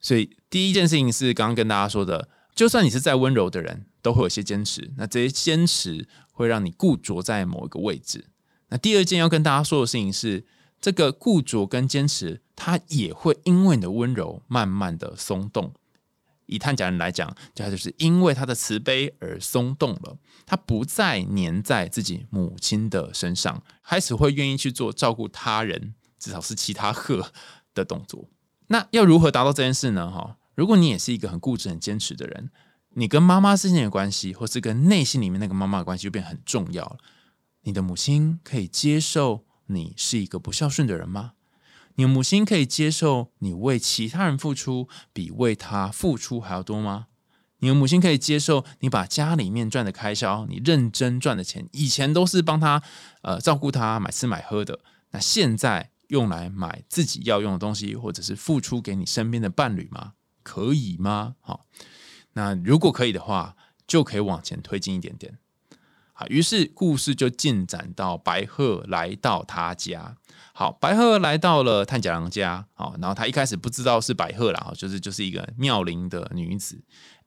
[0.00, 4.90] 所以第一件事情是刚刚跟大家说的，就算你是再温柔的人，都会有些坚持。
[4.96, 8.24] 那这些坚持会让你固着在某一个位置。
[8.70, 10.46] 那第二件要跟大家说的事情是。
[10.84, 15.72] 这个固着跟坚持，它也会因为你的温柔慢慢的松动。
[16.44, 27.32] 以探假人来讲，就他就是因为他的慈悲而松动了，他不再粘在自己母亲的身上，开始会愿意去做照顾他人，至少是其他鹤
[27.72, 28.28] 的动作。
[28.66, 30.10] 那要如何达到这件事呢？
[30.10, 32.50] 哈，如果你也是一个很固执、很坚持的人，
[32.90, 36.98] 你跟妈妈之间的关系，或是跟内心里面那个妈妈的关系，就变很重要了。
[37.62, 39.46] 你的母亲可以接受。
[39.66, 41.32] 你是一个不孝顺的人吗？
[41.96, 47.06] 你的母亲可以接受你为其他人付出比为他付出还要多吗？
[47.58, 52.82] 你的母亲可以接受你把家里面赚的开销，你认真赚的钱，以前都是帮他
[53.22, 54.80] 呃照顾他买吃买喝的，
[55.12, 60.12] 那现在用来买自己要用的东西，或者是付出给你身边的伴侣吗？
[60.42, 61.36] 可以吗？
[61.40, 61.64] 好，
[62.34, 65.38] 那如果可以的话，就可以往前推进一点点。
[66.14, 70.16] 啊，于是故事就进展到白鹤来到他家。
[70.52, 72.66] 好，白鹤来到了探假郎家。
[72.74, 76.82] 好，然后他一开始不知道是白鹤啦，就是就是一个妙龄的女子。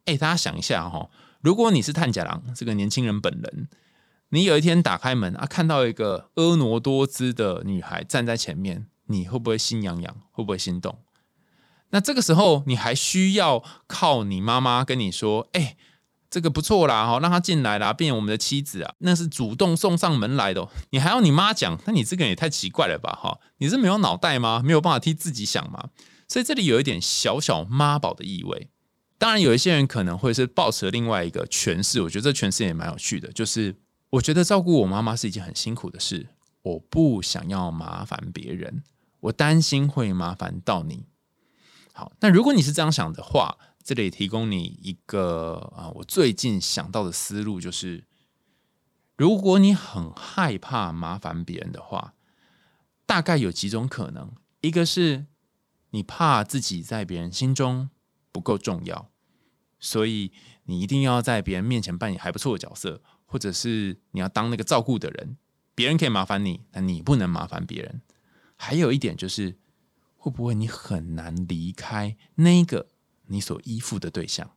[0.06, 1.10] 哎，大家想一下哈，
[1.42, 3.68] 如果你是探甲郎这个年轻人本人，
[4.30, 10.16] 你有一天打开门啊，看到一个婀娜多姿的女孩站在前面，你会不会心痒痒？
[10.32, 11.00] 会不会心动？
[11.90, 15.78] 那这个时候，你还需要靠你妈妈跟你说：“哎，
[16.30, 21.80] 这个不错啦，哈，让他进来啦，变我们的妻子啊。”那是主动送上门来的，你还要你妈讲？
[21.86, 23.40] 那你这个人也太奇怪了吧，哈！
[23.58, 24.62] 你是没有脑袋吗？
[24.64, 25.90] 没有办法替自己想吗？
[26.28, 28.70] 所以这里有一点小小妈宝的意味。
[29.18, 33.76] 当然，有一些人可能会是抱持另外一个诠释，我觉得这诠释也蛮有趣的，就是
[34.12, 36.28] 我觉得照顾我妈妈是一件很辛苦的事，
[36.62, 38.84] 我不想要麻烦别人，
[39.22, 41.06] 我担心会麻烦到你。
[41.94, 43.58] 好，那如果你是这样想的话，
[43.88, 48.04] 这里提供你一个啊，我最近想到的思路就是，
[49.16, 52.14] 如果你很害怕麻烦别人的话，
[53.06, 55.28] 大概有几种可能，一个是
[55.92, 57.90] 你怕自己在别人心中
[58.34, 59.10] 不够重要，
[59.80, 60.34] 所以
[60.66, 65.38] 你一定要在别人面前扮演还不错的角色，或者是你要当那个照顾的人，
[65.74, 68.02] 别人可以麻烦你，但你不能麻烦别人。
[68.58, 69.58] 还有一点就是。
[70.20, 72.90] 会不会你很难离开那个
[73.28, 74.52] 你所依附的对象？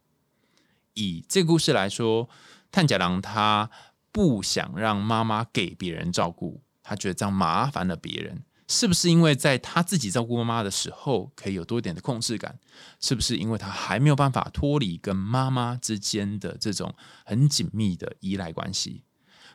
[0.94, 2.28] 以这个故事来说，
[2.70, 3.70] 探甲郎他
[4.10, 8.44] 不想让妈妈给别人照顾，他觉得这样麻烦了别人。
[8.66, 12.60] 是不是因为在他自己照顾妈妈的时候，可以有多一点的控制感？
[13.00, 19.02] 是不是因为他还没有办法脱离跟妈妈之间的这种很紧密的依赖关系？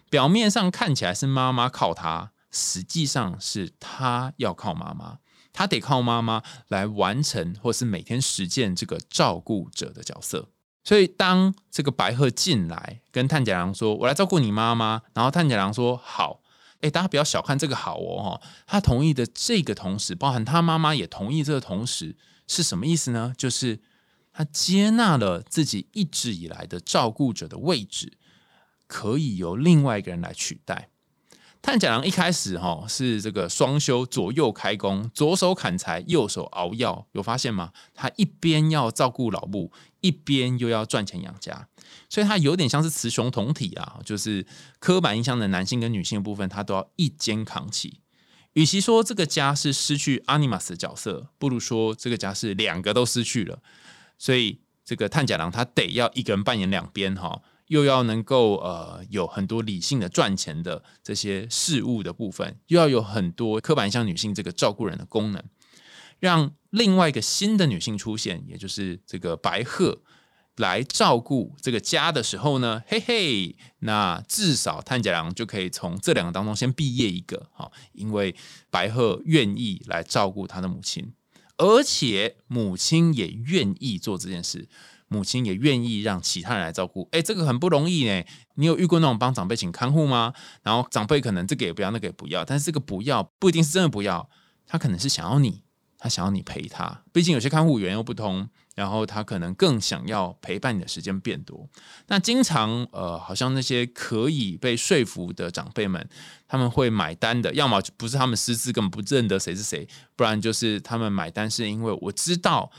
[0.10, 5.20] 表面上看起来是妈妈靠他，实际上是他要靠妈妈。
[5.56, 10.50] 他得靠妈妈来完成，或是每天实践这个照顾者的角色。
[10.84, 16.42] 所以，当这个白鹤进来跟炭甲郎说：“我来照顾你妈妈。”然后炭甲郎说：“好。”
[16.82, 22.16] 哎，大家不要小看这个“好”哦，他同意的这个同时，包含他妈妈也同意这个同时，
[22.48, 23.34] 是什么意思呢？
[23.36, 23.80] 就是
[24.32, 28.18] 他接纳了自己一直以来的照顾者的位置，
[28.86, 30.90] 可以由另外一个人来取代。
[31.66, 37.72] 探甲郎一开始哈是这个双修左右开工，左手砍柴，右手熬药，有发现吗？
[37.96, 41.68] 他一边要照顾老母，一边又要赚钱养家，
[42.08, 44.46] 所以他有点像是雌雄同体啊，就是
[44.78, 48.00] 刻板印象的男性跟女性的部分，他都要一肩扛起。
[48.54, 53.58] 与其说这个家是失去阿尼玛斯的角色，不如说这个家是两个都失去了。
[54.20, 57.42] 所以这个探甲郎他得要一个人扮演两边哈。
[57.68, 65.44] 又要能够呃有很多理性的赚钱的这些事物的部分，又要有很多刻板印象女性这个照顾人的功能，
[66.20, 70.02] 让另外一个新的女性出现，也就是这个白鹤
[70.58, 78.36] 来照顾这个家的时候呢，嘿嘿，那至少炭甲郎就可以从这两个当中先毕业一个哈，因为
[78.70, 81.14] 白鹤愿意来照顾他的母亲，
[81.58, 84.70] 而且母亲也愿意做这件事。
[85.08, 88.24] 母亲也愿意让其他人来照顾，哎，这个很不容易呢。
[88.56, 90.34] 你有遇过那种帮长辈请看护吗？
[90.64, 94.30] 然后长辈可能这个也不要，那个也不要，但是这个不要不一定是真的不要，
[94.66, 95.62] 他可能是想要你，
[96.00, 97.04] 他想要你陪他。
[97.14, 101.70] 毕竟有些看护员又不同，然后他可能更想要陪伴你的时间变多。
[102.08, 106.10] 那经常呃，好像那些可以被说服的长辈们，
[106.48, 112.72] 他们会买单的，要么不是他们私自根本不认得谁是谁，不然就是他们买单是因为我知道。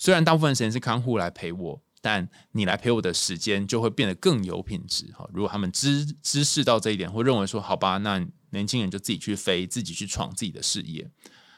[0.00, 5.28] 虽然大部分时间是看护来陪我，但你来陪我的时间就会变得更有品质哈。
[5.30, 11.06] 如果他们知知识到这一点，会认为说好吧，那年轻人就自己去飞，自己去闯自己的事业。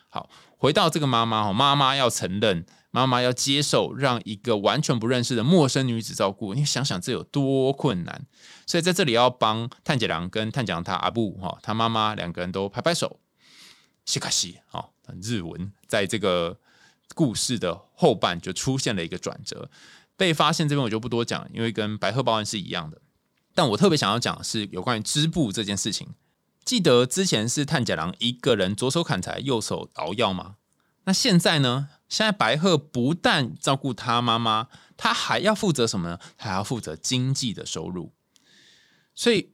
[0.08, 0.28] 好，
[0.58, 8.26] 回到这个妈妈哈，妈妈要承认，妈妈要接受，让一个完全不认识的陌生女子照顾，你想想这有多困难。
[8.66, 13.20] 所以在这里要帮探姐良跟探讲他阿布哈，他妈妈两个人都拍拍手，
[14.04, 14.90] 西卡西哈，
[15.22, 16.58] 日文在这个。
[17.14, 19.70] 故事的后半就出现了一个转折，
[20.16, 23.00] 被发现这边我就不多讲，因为跟白鹤报案是一样的。
[23.54, 26.14] 但我特别想要讲的是有关于织布这件事情。
[26.64, 30.56] 记得之前是炭甲郎一个人左手砍柴，右手熬药吗？
[31.04, 31.88] 那现在呢？
[32.08, 36.18] 现在白鹤不但照顾他妈妈，他还要负责什么呢？
[36.36, 38.12] 还要负责经济的收入。
[39.14, 39.52] 所以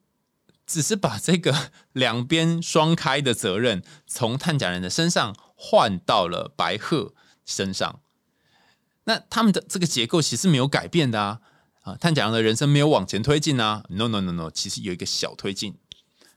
[0.67, 7.15] 只是把这个两边双开的责任从炭甲人的身上换到了白鹤。
[7.49, 8.01] 身上，
[9.05, 11.41] 那他们的这个结构其实没有改变的啊
[11.81, 11.97] 啊！
[11.97, 15.79] 探甲郎的人生没有往前推进啊！No No No No，其实有一个小推进。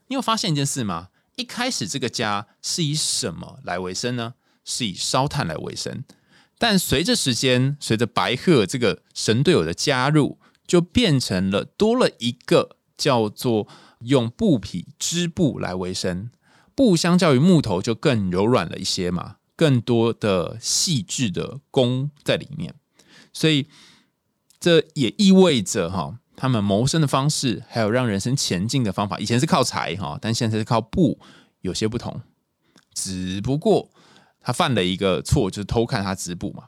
[0.08, 1.08] 你有发现一件事吗？
[1.36, 4.34] 一开始这个家是以什么来为生呢？
[4.64, 6.02] 是以烧炭来为生。
[6.56, 13.68] 但随着时间，随着白鹤这个神队友的加入，就变成了多了一个叫做
[14.00, 16.30] 用布匹织布来为生。
[16.74, 19.36] 布相较于木头就更柔软了一些嘛。
[19.62, 22.74] 更多的细致的工在里面，
[23.32, 23.68] 所以
[24.58, 31.20] 这也意味着哈，他们谋生的方式，还有让人生前进的方法，以前是靠财哈，但现在是靠布，
[31.60, 32.22] 有些不同。
[32.92, 33.92] 只不过
[34.40, 36.64] 他犯了一个错，就是偷看他织布嘛。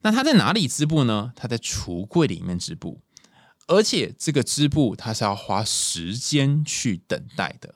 [0.00, 1.34] 那他在哪里织布呢？
[1.36, 3.02] 他在橱柜里面织布，
[3.66, 7.74] 而且这个织布他是要花时间去等待的。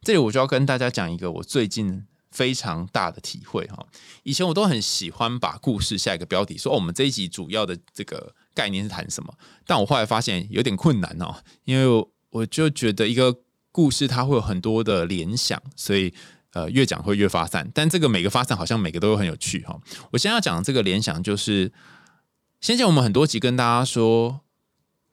[0.00, 3.86] 这里我就要跟大家讲一个我最近非常大的体会哈。
[4.24, 9.32] 以前我都很喜欢把故事下一个标题，说，我们这一集主要的这个概念是谈什么？
[9.64, 13.34] 但我后来发现有点困难哦，因为我就觉得一个
[13.72, 16.12] 故事它会有很多的联想，所以。
[16.54, 19.76] 呃，越讲会越发散，但这个每个发散好像每个都很有趣哈。
[20.12, 21.72] 我现在要讲这个联想就是，
[22.60, 24.40] 先前我们很多集跟大家说，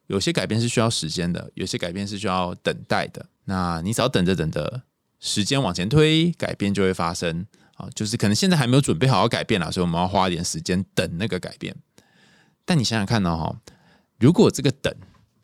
[0.06, 3.26] 有些改变是需要时间的，有些改变是需要等待的。
[3.46, 4.82] 那你只要等着等着，
[5.22, 7.46] 时间往前推，改变就会发生
[7.76, 7.88] 啊。
[7.94, 11.74] 就是可能现在还没有准备好要改变了，所以我们要花一点时间等那个改变。
[12.64, 13.60] 但你想想看呢哈，
[14.18, 14.92] 如果这个等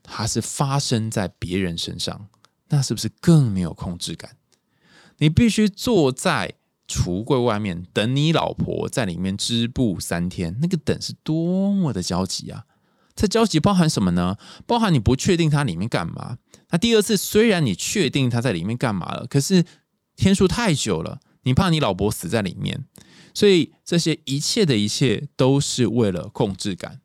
[0.02, 2.28] 它是发生在别人身上，
[2.68, 4.36] 那是不是更没有控制感？
[5.18, 6.54] 你必须坐在
[6.86, 12.64] 橱柜外面等你老婆在里面织布三天，那个等是多么的焦急啊！
[13.20, 14.36] 这焦急包含什么呢？
[14.64, 16.38] 包含你不确定它里面干嘛。
[16.70, 19.64] 那第二次虽然你确定它在里面干嘛了，可是
[20.14, 22.84] 天数太久了，你怕你老婆死在里面，
[23.34, 27.00] 所以这些一切的一切都是为了控制感。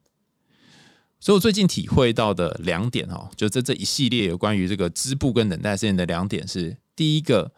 [1.20, 7.52] 所以我最近体会到的两点哦，就这这一系列有关于这个织布跟等待事件的两点是：第一个。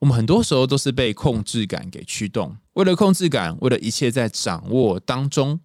[0.00, 5.58] 我们很多时候都是被控制感给驱动，为了控制感，为了一切在掌握当中，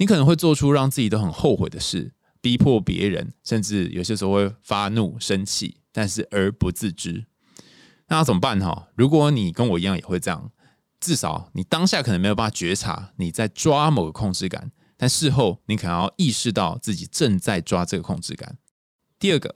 [0.00, 7.26] 你可能会做出让自己都很后悔的事，逼迫别人，甚至有些时候会发怒、生气，但是而不自知。
[8.08, 8.88] 那要怎么办哈？
[8.96, 10.50] 如果你跟我一样也会这样，
[10.98, 18.56] 至少你当下可能没有办法觉察你在抓某个控制感，但事后你可能要意识到自己正在抓这个控制感。
[19.18, 19.54] 第二个，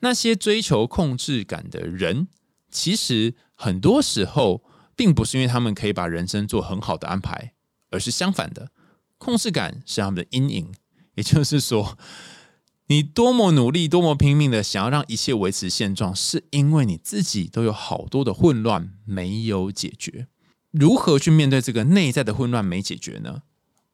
[0.00, 2.26] 那些追求控制感的人。
[2.72, 4.64] 其实很多时候，
[4.96, 7.54] 并不是因为他们可以把人生做很好的安排，
[7.90, 8.72] 而是相反的，
[9.26, 10.72] 控制感是他们的阴影。
[11.16, 11.98] 也就是说，
[12.86, 20.28] 你多么努力、多么拼命的想要让一切维持现状，是因为你自己都有好多的混乱没有解决。
[20.70, 23.42] 如何去面对这个内在的混乱没解决呢？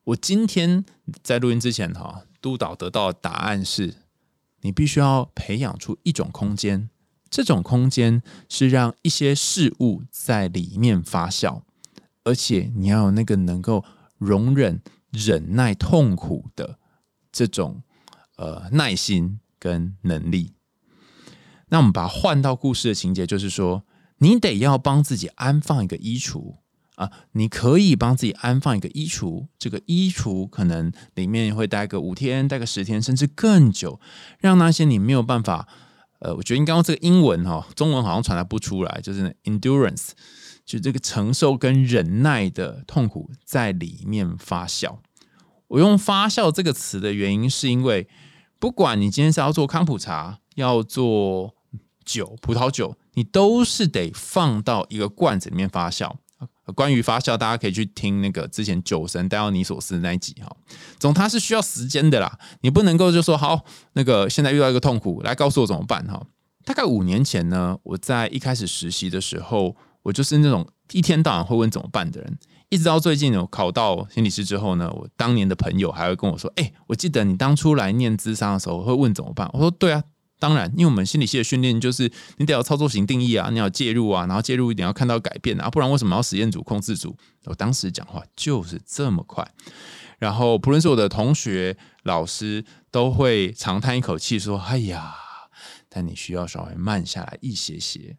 [0.05, 0.85] 我今天
[1.23, 3.95] 在录音之前，哈，督导得到的答案是：
[4.61, 6.91] 你必须要培养出一种空间。
[7.31, 11.63] 这种空间是让一些事物在里面发酵，
[12.25, 13.83] 而且你要有那个能够
[14.19, 16.79] 容忍、忍耐痛苦的
[17.31, 17.85] 这种
[18.37, 20.55] 呃耐心跟能力。
[21.69, 23.85] 那我们把它换到故事的情节，就是说，
[24.19, 26.57] 你得要帮自己安放一个衣橱
[26.97, 34.01] 啊，你可以帮自己安放一个衣橱，这个衣橱可能里面会待个五天、待个十天，甚至更久，
[34.39, 35.69] 让那些你没有办法。
[36.21, 40.11] 呃，我觉得应该用这个英文哈，中文好像传达不出来，就是 endurance，
[40.73, 44.97] 就这个承受跟忍耐的痛苦在里面发酵。
[45.69, 48.09] 我用发酵这个词的原因，是因为
[48.59, 51.55] 不管你今天是要做康普茶，要做
[52.07, 56.15] 酒、葡萄酒，你都是得放到一个罐子里面发酵。
[56.75, 60.57] 关于发酵，大家可以去听那个之前酒神戴奥尼索斯那一集哈。
[60.99, 66.25] 总它是需要时间的啦，你不能够就说好那个现在遇到一个痛苦，来告诉我怎么办哈。
[66.65, 72.39] 大概五年前呢，我在一开始实习的时候，我就是那种一天到晚会问怎么办的人。
[72.69, 80.03] 一直到最近我考到心理师之后呢，我当年的朋友还会跟我说：“哎，我记得你当初来念智商的时候会问怎么办。”我说：“对啊。”
[80.41, 87.17] 当然，因为我们心理系的训练就是你得要操作型定义啊，你要介入啊，然后介入一点要看到改变啊，不然为什么要实验组、控制组？
[87.45, 89.49] 我当时讲话就是这么快，
[90.19, 95.15] 然后不论是我的同学、老师，都会长叹一口气说：“哎呀，
[95.89, 98.17] 但你需要稍微慢下来一些些。”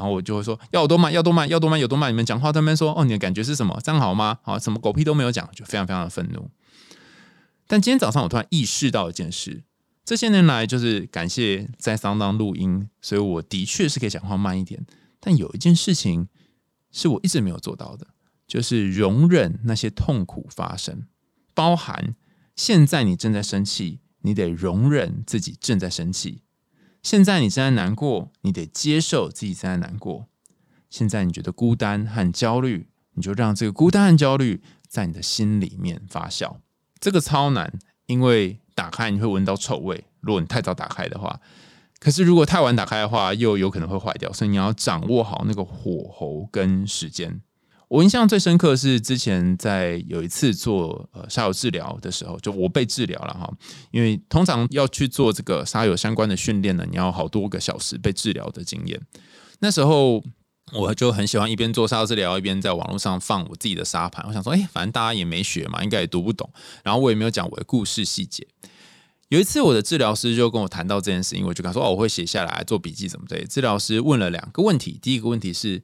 [0.00, 1.12] 然后我就会说：“要多慢？
[1.12, 1.46] 要多慢？
[1.46, 1.78] 要多慢？
[1.78, 3.78] 有多慢？”你们讲话他们说：“哦，你的感觉是什么？
[3.84, 6.50] 这样好吗？”好，什么狗屁都没有讲，就非常非常的愤怒。
[7.66, 9.64] 但今天早上我突然意识到一件事。
[10.02, 14.86] 这些年来，就是感谢在桑当录音，所以我的确是可以讲话慢一点。
[15.20, 16.28] 但有一件事情
[16.90, 18.06] 是我一直没有做到的，
[18.48, 21.04] 就是容忍那些痛苦发生，
[21.54, 22.16] 包含
[22.56, 26.40] 现在你正在生气，你得容忍自己正在生气；
[27.02, 30.26] 现在你正在难过，你得接受自己正在难过；
[30.88, 36.56] 现在你觉得孤单和焦虑，你就让这个孤单和焦虑在你的心里面发酵。
[36.98, 38.58] 这个超难，因为。
[38.72, 41.38] 打开你会闻到臭味，如果你太早打开的话，
[41.98, 47.42] 可是如果太晚打开的话，又有可能会坏掉，所以你要掌握好那个火候跟时间。
[47.90, 53.52] 我印象最深刻是之前在有一次做呃沙友治疗的时候，就我被治疗了哈，
[53.90, 59.00] 因为通常要去做这个沙友相关的训练呢，你要好多个小时被治疗的经验。
[59.58, 60.22] 那时候
[60.72, 64.24] 我就很喜欢一边做沙友治疗，一边在网络上放我自己的沙盘。
[64.28, 66.48] 我想说，哎，反正大家也没学嘛，应该也读不懂，
[66.84, 68.46] 然后我也没有讲我的故事细节。
[69.30, 75.82] 有一次，我的治疗师就跟我谈到这件事情，我就跟他说：“哦，我会写下来做笔记，怎么对？”治疗师问了两个问题，第一个问题是：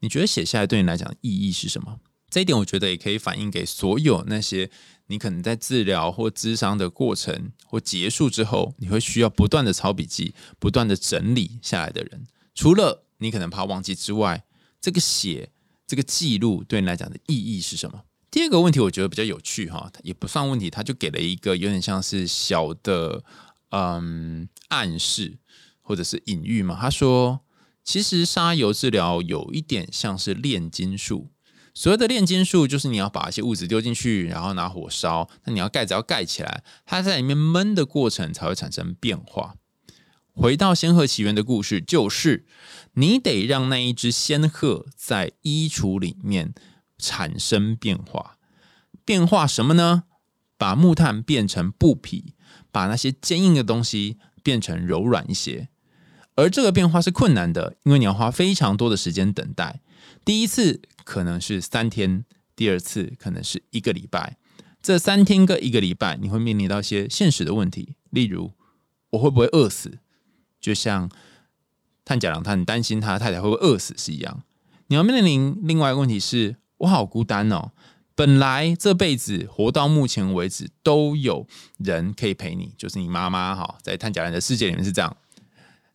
[0.00, 2.00] 你觉得写下来对你来讲意义是什么？
[2.28, 4.70] 这一点我觉得也可以反映给所有那些
[5.06, 12.26] 你可能在治疗或咨商的过程或结束之后，你会需要不断的抄笔记、不断的整理下来的人。
[12.54, 14.44] 除了你可能怕忘记之外，
[14.80, 15.50] 这个写
[15.86, 18.02] 这个记录对你来讲的意义是什么？
[18.30, 23.24] 第二个问题我觉得比较有趣哈，也不算问题，他就给了一个有点像是小的
[23.70, 25.36] 嗯暗示
[25.82, 26.78] 或者是隐喻嘛。
[26.80, 27.40] 他说，
[27.90, 31.32] 其实沙油治疗有一点像是炼金术。
[31.74, 39.56] 所谓的炼金术，就是你要把一些物质丢进去，然后拿火烧，那你要盖子要盖起来，它在里面闷的过程才会产生变化。
[40.32, 42.46] 回到仙鹤奇缘的故事，就是
[42.92, 46.54] 你得让那一只仙鹤在衣橱里面。
[46.96, 48.36] 产生变化，
[49.04, 50.04] 变化什么呢？
[50.56, 52.34] 把木炭变成布匹，
[52.70, 55.70] 把那些坚硬的东西变成柔软一些。
[56.40, 59.80] 而这个变化是困难的，因为你要花非常多的时间等待。
[60.24, 62.24] 第一次可能是三天，
[62.56, 64.38] 第二次可能是一个礼拜。
[64.82, 68.52] 这三天跟一个礼拜，你会面临到一些现实的问题，例如
[69.10, 69.98] 我会不会饿死？
[70.60, 71.10] 就像
[72.04, 74.42] 探假郎他很担心他太太会不会饿死是一样。
[74.86, 76.56] 你要面临另外一个问题是。
[76.80, 77.72] 我好孤单哦！
[78.14, 85.14] 本来这辈子活到目前为止都有人可以陪你，就是你妈妈哈，在探假人的世界里面是这样。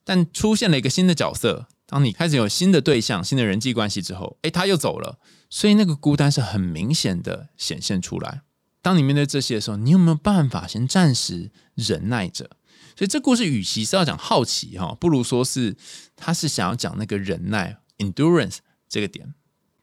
[0.05, 8.43] 但出现了一个新的角色，当你开始有新的对象、新的人际关系之后，哎，他又走了，所以那个孤单是很明显的显现出来。
[8.81, 12.51] 当你面对这些的时候，你有没有办法先暂时忍耐着？
[12.95, 15.75] 所以这故事与其是要讲好奇哈，不如说是
[16.15, 19.33] 他是想要讲那个忍耐 （endurance） 这个点。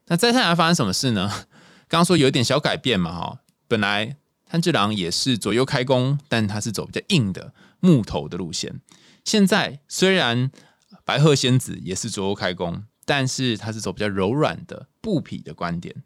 [0.06, 1.28] 那再下来发生什么事呢？
[1.88, 4.16] 刚刚说有一点小改变嘛，哈，本来
[4.46, 8.80] 炭治郎也是左右开弓，但他是走比较硬的木头的路线。
[9.24, 10.50] 现在虽然
[11.04, 16.02] 白鹤仙子也是左右开弓，但是他是走比较柔软的布匹的观点。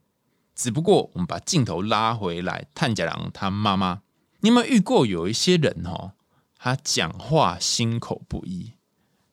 [0.55, 4.03] 只不过我们把镜头拉回来，探甲郎他妈妈，
[4.41, 6.12] 你有没有遇过有一些人哦，
[6.57, 8.73] 他讲话心口不一，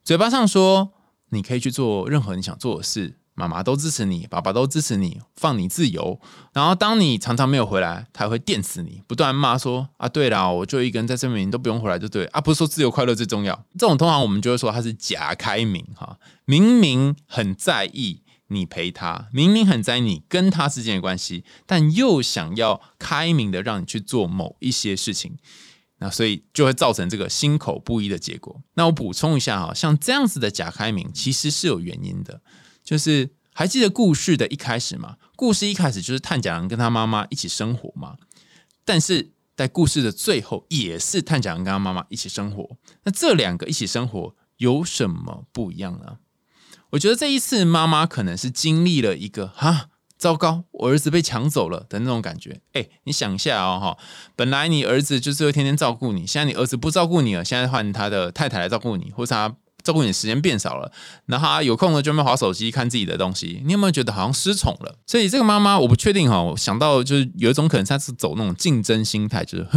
[0.04, 0.94] 嘴巴上说
[1.30, 3.20] 你可以去做任何你想做的事。
[3.36, 6.20] 妈妈都支持你，爸爸都支持你，放你自由。
[6.54, 25.38] 然后当你常常没有回来，他会电死你，不断骂说：“啊，对了，我就一个人在这边，你都不用回来，就对啊。”不是说自由快乐最重要，这种通常我们就会说他是假开明哈，明明很在意你陪他，明明很在意你跟他之间的关系，但又想要开明的让你去做某一些事情，
[25.98, 28.62] 那所以就会造成这个心口不一的结果。
[28.76, 32.42] 那我补充一下哈，像这样子的假开明，其实是有原因的。
[32.84, 35.18] 就是还记得故事的一开始吗？
[35.36, 38.18] 故事一开始就是探假人跟他妈妈一起生活嘛。
[38.86, 42.78] 但是在故事的最后，也是探假人跟他妈妈一起生活。
[43.04, 46.18] 那这两个一起生活有什么不一样呢？
[46.92, 52.62] 我觉得这一次妈妈可能是经历了一个哈，糟糕，我儿子被抢走了的那种感觉。
[52.74, 53.98] 哎，你想一下哦，哈，
[54.36, 59.56] 本来你儿子就是会天天照顾你，现在你儿子不照顾你了，现在换他的太太来照顾你，或者他。
[59.84, 60.92] 照顾你的时间变少了，
[61.26, 63.62] 然后有空了就没划手机看自己的东西。
[63.66, 64.98] 你有没有觉得好像失宠了？
[65.06, 66.42] 所以这个妈妈我不确定哈。
[66.42, 69.68] 我想到就是有一种可能，她是走那种竞争心态，就是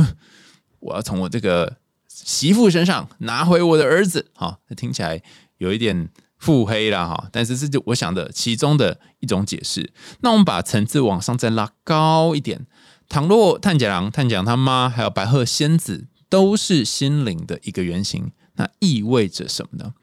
[0.78, 1.76] 我要从我这个
[2.08, 4.30] 媳妇身上拿回我的儿子。
[4.34, 5.20] 哈，听起来
[5.58, 7.28] 有一点腹黑了哈。
[7.32, 9.92] 但是这就我想的其中的一种解释。
[10.20, 12.66] 那我们把层次往上再拉高一点，
[13.08, 18.30] 倘若探假郎、探假他妈还有白鹤仙子都是心灵的一个原型。
[18.56, 19.94] 那意味着什么呢？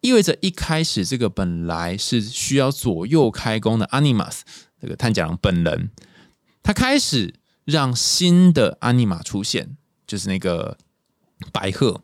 [0.00, 4.40] 意味着一开始这个本来是需要左右开弓的 Animus
[4.80, 5.90] 这个探假郎本人，
[6.62, 7.34] 他开始
[7.64, 10.76] 让新的 Anima 出现，就是那个
[11.52, 12.02] 白鹤。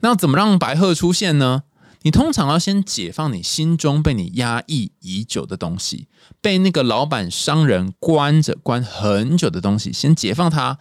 [0.00, 1.64] 那怎么让白鹤出现呢？
[2.02, 6.06] 你通常要先解放你心中被你压抑已久的东西，
[6.40, 10.78] 被那个老板商人关着关很久的东西，先解放它。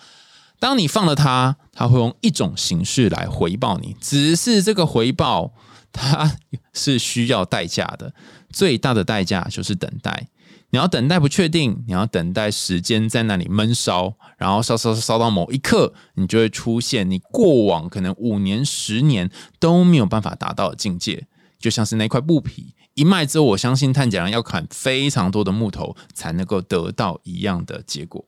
[0.60, 5.54] 当你放了他，他会用一种形式来回报你，只是这个回报
[5.92, 6.38] 它
[6.74, 8.14] 是需要代价的，
[8.50, 10.28] 最大的代价就是等待。
[10.72, 19.30] 你要等待不确定，你要等待时间在那里闷烧，然后烧烧烧烧到某一刻，你就会出现你过往可能五年、十年
[19.60, 21.28] 都没有办法达到的境界，
[21.58, 28.26] 就像是那块布匹一卖之后，我相信探假郎要砍非常多的木头才能够得到一样的结果。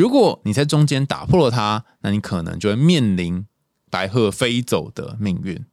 [0.00, 3.44] 如果你在中间打破了它，那你可能就会面临
[3.90, 5.66] 白鹤飞走的命运。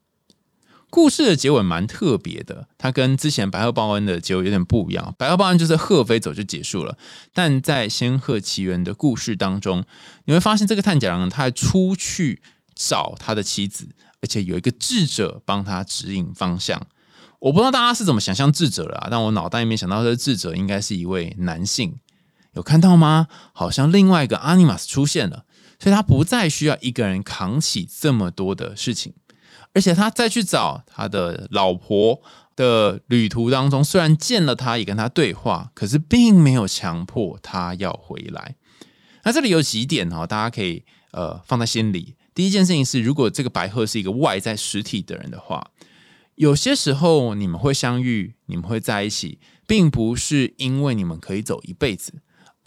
[0.90, 5.16] 故事的结尾蛮特别的，它跟之前白鹤报恩的结尾有点不一样。
[5.18, 6.98] 白鹤报恩就是鹤飞走就结束了，
[7.34, 9.86] 但在仙鹤奇缘的故事当中，
[10.26, 12.42] 你会发现这个探假郎他还出去
[12.76, 13.88] 找他的妻子，
[14.22, 16.86] 而且有一个智者帮他指引方向。
[17.40, 21.96] 我不知道大家是怎么想象智者了，但我脑袋里面想到的智者应该是一位男性。
[22.58, 23.28] 有看到吗？
[23.54, 25.46] 好像另外一个阿尼玛斯出现了，
[25.80, 29.14] 所以他不再需要一个人扛起这么多的事情。
[29.74, 32.20] 而且他再去找他的老婆
[32.56, 38.56] 的旅途当中，虽然见了他，也跟他对话，可是并没有强迫他要回来。
[39.24, 42.16] 那这里有几点哈，大家可以呃放在心里。
[42.34, 45.70] 第一件事情是，如果这个白鹤是一个外在实体的人的话，
[46.34, 52.14] 有些时候你们会相遇，你们会在一起，并不是因为你们可以走一辈子，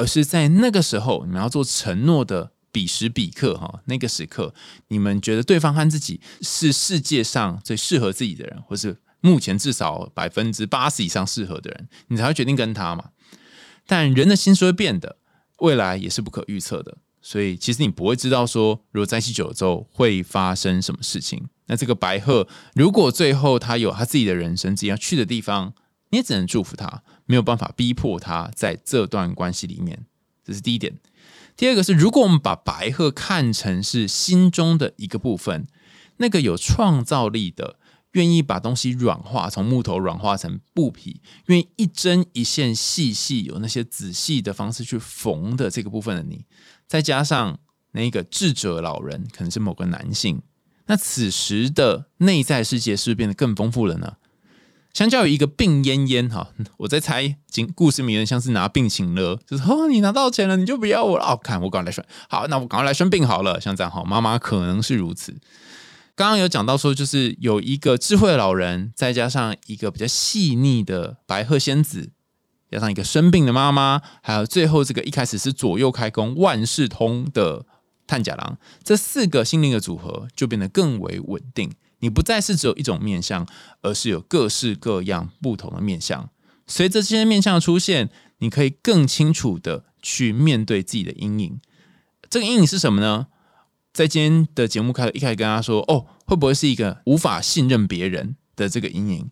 [0.00, 2.52] 而是在那个时候你们要做承诺的。
[2.72, 4.54] 彼时彼刻，哈，那个时刻，
[4.86, 13.06] 你们觉得对方和自己是世界上最适合自己的人，或是目前至少百分之八十以上适合的人，你才会决定跟他嘛？
[13.88, 15.16] 但人的心是会变的，
[15.58, 21.48] 未来也是不可预测的，所以其实你不会知道说，如果在一起久了之后会发生什么事情。
[21.66, 25.74] 那这个白鹤，如果最后他有他自己的人生，自己要去的地方，
[26.10, 30.04] 你也只能祝福他，没有办法逼迫他在这段关系里面。
[30.44, 30.98] 这是第一点。
[31.56, 35.68] 第二个是，如果我们把白鹤看成是心中的一个部分，
[36.16, 37.78] 那个有创造力的、
[38.12, 46.46] 愿意把东西软化，从木头软化成布匹，愿意一针一线细细有那些仔细的方式去缝的这个部分的你，
[46.88, 47.60] 再加上
[47.92, 50.42] 那个智者老人，可能是某个男性，
[50.86, 54.16] 那此时的内在世界是不是变得更丰富了呢？
[54.92, 61.24] 相较于一个病恹恹哈，我在猜，经故事名人像是拿病请了，就是哦，你拿到钱了，你就不要我了。
[61.24, 63.60] 哦，看我赶快来生，好，那我赶快来生病好了。
[63.60, 65.36] 像这样哈，妈妈可能是如此。
[66.16, 72.10] 刚刚有讲到说，就是有一个智慧老人，再加上一个比较细腻的白鹤仙子，
[72.70, 77.64] 加上一个生病的妈妈，还有最后这个一开始是左右开弓万事通的
[78.06, 81.70] 探假郎，这四个心灵的组合就变得更为稳定。
[82.00, 83.46] 你不再是只有一种面相，
[83.82, 86.28] 而是有各式各样不同的面相。
[86.66, 91.60] 随着这些面相的出现，你可以更清楚的去面对自己的阴影。
[92.28, 93.26] 这个阴影是什么呢？
[93.92, 99.30] 在今天的节目开一开始跟大家说：“哦，会不会是一个无法信任别人的这个阴影？”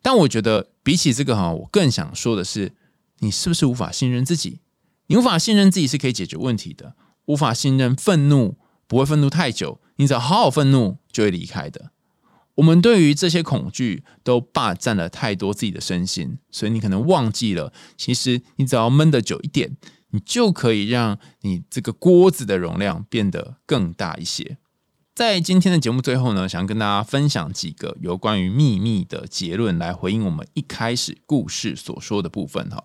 [0.00, 2.72] 但我觉得比起这个哈，我更想说的是，
[3.18, 4.60] 你是不是无法信任自己？
[5.08, 6.94] 你无法信任自己是可以解决问题的。
[7.26, 8.56] 无法信任愤怒
[8.86, 11.90] 不会愤怒太久，你只要好好愤怒就会离开的。
[12.58, 19.76] 我们对于这些恐惧都霸占了太多自己的身心，所以你可能忘记了，其实你只要闷得久一点，
[20.10, 24.58] 你就可以让你这个锅子的容量变得更大一些。
[25.14, 32.82] 在今天的节目最后呢，想跟大家分享几个有关于秘密的结论，来回应我们一开始故事所说的部分哈。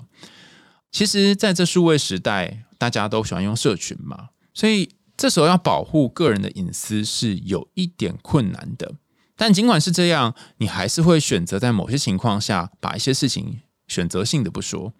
[0.92, 8.94] 其实，在这数位时代，大家都喜欢用社群嘛，所以这时候要保护个人的隐私是有一点困难的。
[9.46, 14.94] 但尽管是这样，你还是会选择在某些情况下把一些事情选择性的不说。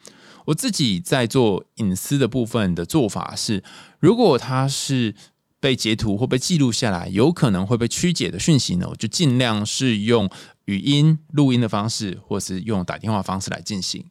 [0.48, 3.64] 我自己在做隐私的部分的做法是，
[4.02, 5.16] 如果它是
[5.62, 10.30] 被截图或被记录下来，有可能会被曲解的讯息呢，我就尽量是用
[10.66, 14.06] 语音录音的方式，或是用打电话方式来进行。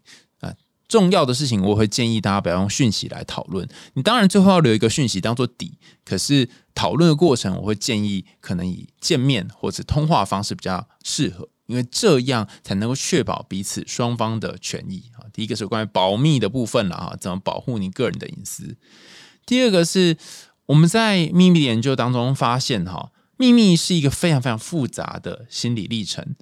[0.92, 3.66] 重要的事情，我会建议大家不要用讯息来讨论。
[3.94, 15.24] 你当然最后要留一个讯息当做底，可是讨论的过程，我会建议可能以见面或者通话方式比较适合，因为这样才能够确保彼此双方的权益啊。
[15.32, 18.76] 第一个是关于保密的部分了啊，怎么保护你个人的隐私？
[19.46, 20.18] 第二个是
[20.66, 26.36] 我们在秘密研究当中发现，哈，秘密是一个非常非常复杂的心理历程。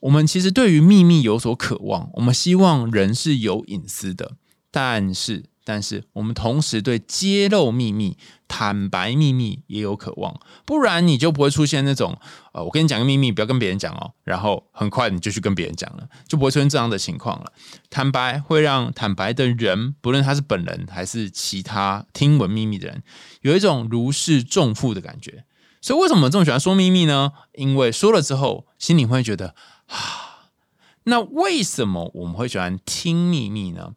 [0.00, 4.32] 我们其实对于秘密有所渴望，我们希望人是有隐私的，
[4.70, 8.16] 但是，但是我们同时对揭露秘密、
[8.48, 12.18] 坦白秘密也有渴望，不然你就不会出现那种，
[12.54, 17.52] 呃，我跟你讲个秘密，不要跟别人讲哦，然后很快你就去跟别人讲了，就不会出现这样的情况了。
[17.90, 23.02] 坦白会让坦白的人，不论他是本人还是其他听闻秘密的人，
[23.42, 25.44] 有一种如释重负的感觉。
[25.82, 27.32] 所以，为什么这么喜欢说秘密呢？
[27.52, 29.54] 因为说了之后，心里会觉得。
[29.90, 30.48] 啊，
[31.04, 33.94] 那为什么我们会喜欢听秘密呢？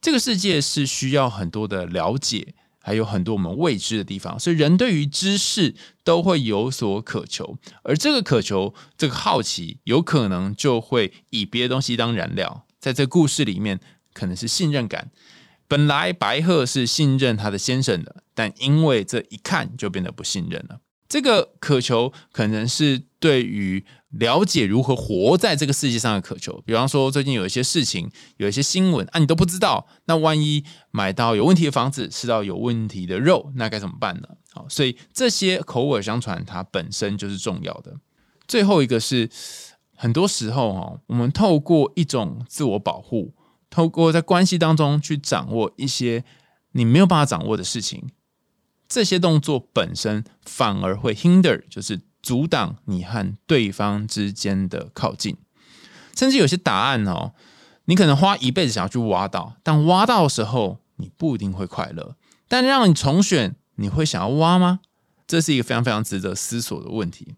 [0.00, 5.74] 这个世界是需要很多的了解，还有很多我们未知的地方，所以人对于知识
[6.04, 12.64] 都会有所渴求，而这个渴求、这个好奇，有可能就会以别的东西当燃料。
[12.78, 13.80] 在这故事里面，
[14.12, 15.10] 可能是信任感。
[15.66, 20.78] 本来白鹤是信任他的先生的，但因为这一看就变得不信任了。
[21.08, 26.62] 这个渴求可能是对于了解如何活在这个世界上的渴求。
[26.64, 29.86] 比方说，最近有一些事情，有一些新闻啊，你都不知道。
[30.06, 34.28] 那万一买到有问题的房子，吃到有问题的肉，那该怎么办呢？
[34.52, 37.96] 好，所以这些口耳相传，它本身就是重要的。
[38.46, 39.28] 最后一个是，
[39.94, 43.34] 很多时候哈，我们透过一种自我保护，
[43.68, 46.24] 透过在关系当中去掌握一些
[46.72, 48.08] 你没有办法掌握的事情。
[48.88, 55.38] 这些动作本身反而会 hinder，就是阻挡你和对方之间的靠近，
[56.14, 57.32] 甚至有些答案哦，
[57.86, 62.16] 你可能花一辈子想要去挖到，但挖到的时候你不一定会快乐。
[62.46, 64.80] 但让你重选，你会想要挖吗？
[65.26, 67.36] 这是一个非常非常值得思索的问题。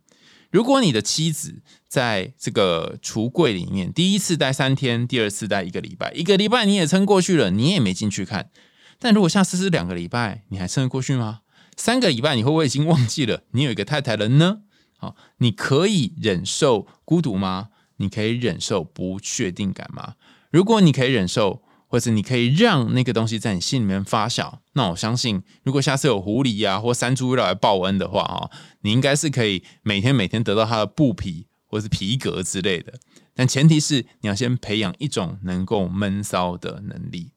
[0.51, 8.51] 如果你的妻子在这个橱柜里面第一次待三天，第二次待一个礼拜，一个礼拜你也撑过去了，你也没进去看。
[8.99, 11.43] 但如果下次是两个礼拜，你还撑得过去吗？
[11.77, 14.63] 三个礼拜你会不会已经忘记了你有一个太太了呢？
[15.01, 17.71] 啊，你可以忍受孤独吗？
[17.97, 20.15] 你可以忍受不确定感吗？
[20.51, 28.51] 如果你可以忍受，或者你可以让那个东西在你心里面发酵，那我相信，如果下次有狐狸呀或山猪来报恩的话，哈，
[28.83, 32.95] 你应该是可以每天每天得到它的布皮或是皮革之类的。
[33.35, 37.33] 但前提是你要先培养一种能够闷骚的能力。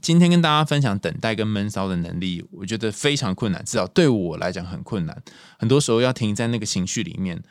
[0.00, 5.22] 今天跟大家分享等待跟闷骚的能力，我觉得非常困难，至少对我来讲很困难。
[5.58, 7.42] 很多时候要停在那个情绪里面，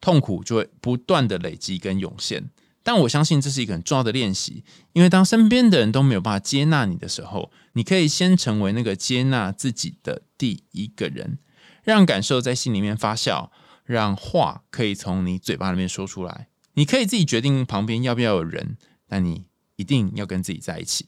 [0.00, 2.50] 痛苦就会不断的累积跟涌现。
[2.82, 4.62] 但我相信这是一个很重要的练习，
[4.92, 11.38] 因为当身边的人都没有办法接纳你的时候，你可以先成为那个接纳自己的第一个人，
[11.82, 13.48] 让感受在心里面发酵，
[13.84, 16.48] 让话可以从你嘴巴里面说出来。
[16.74, 18.76] 你可以自己决定旁边要不要有人，
[19.08, 19.46] 但你
[19.76, 21.06] 一定要跟自己在一起。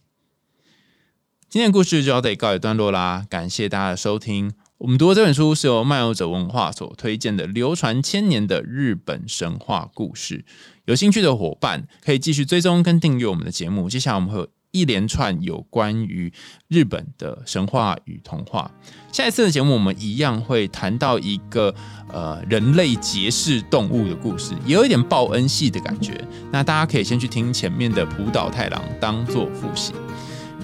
[1.57, 4.52] 今天的故事就要得告一段落啦，感谢大家的收听。
[4.76, 10.44] 我们读的这本书是由漫游者文化所推荐的，流传千年的日本神话故事。
[10.84, 13.88] 有兴趣的伙伴可以继续追踪跟订阅我们的节目。
[13.88, 16.30] 接下来我们会有一连串有关于
[16.68, 18.70] 日本的神话与童话。
[19.11, 21.74] 下一次的节目我们一样会谈到一个
[22.12, 26.22] 呃人类结识动物的故事，也有一点报恩系的感觉。
[26.52, 29.94] 那大家可以先去听前面的浦岛太郎，当做复习。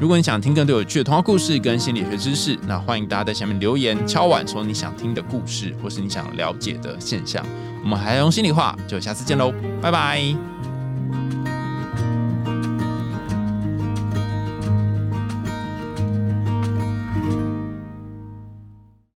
[0.03, 7.47] 如果你想听更多有趣的童话故事跟心理学知识，那欢迎大家在下面留言敲碗说你想听的故事，或是你想了解的现象。
[7.85, 10.21] 我们还用心里话，就下次见喽，拜拜。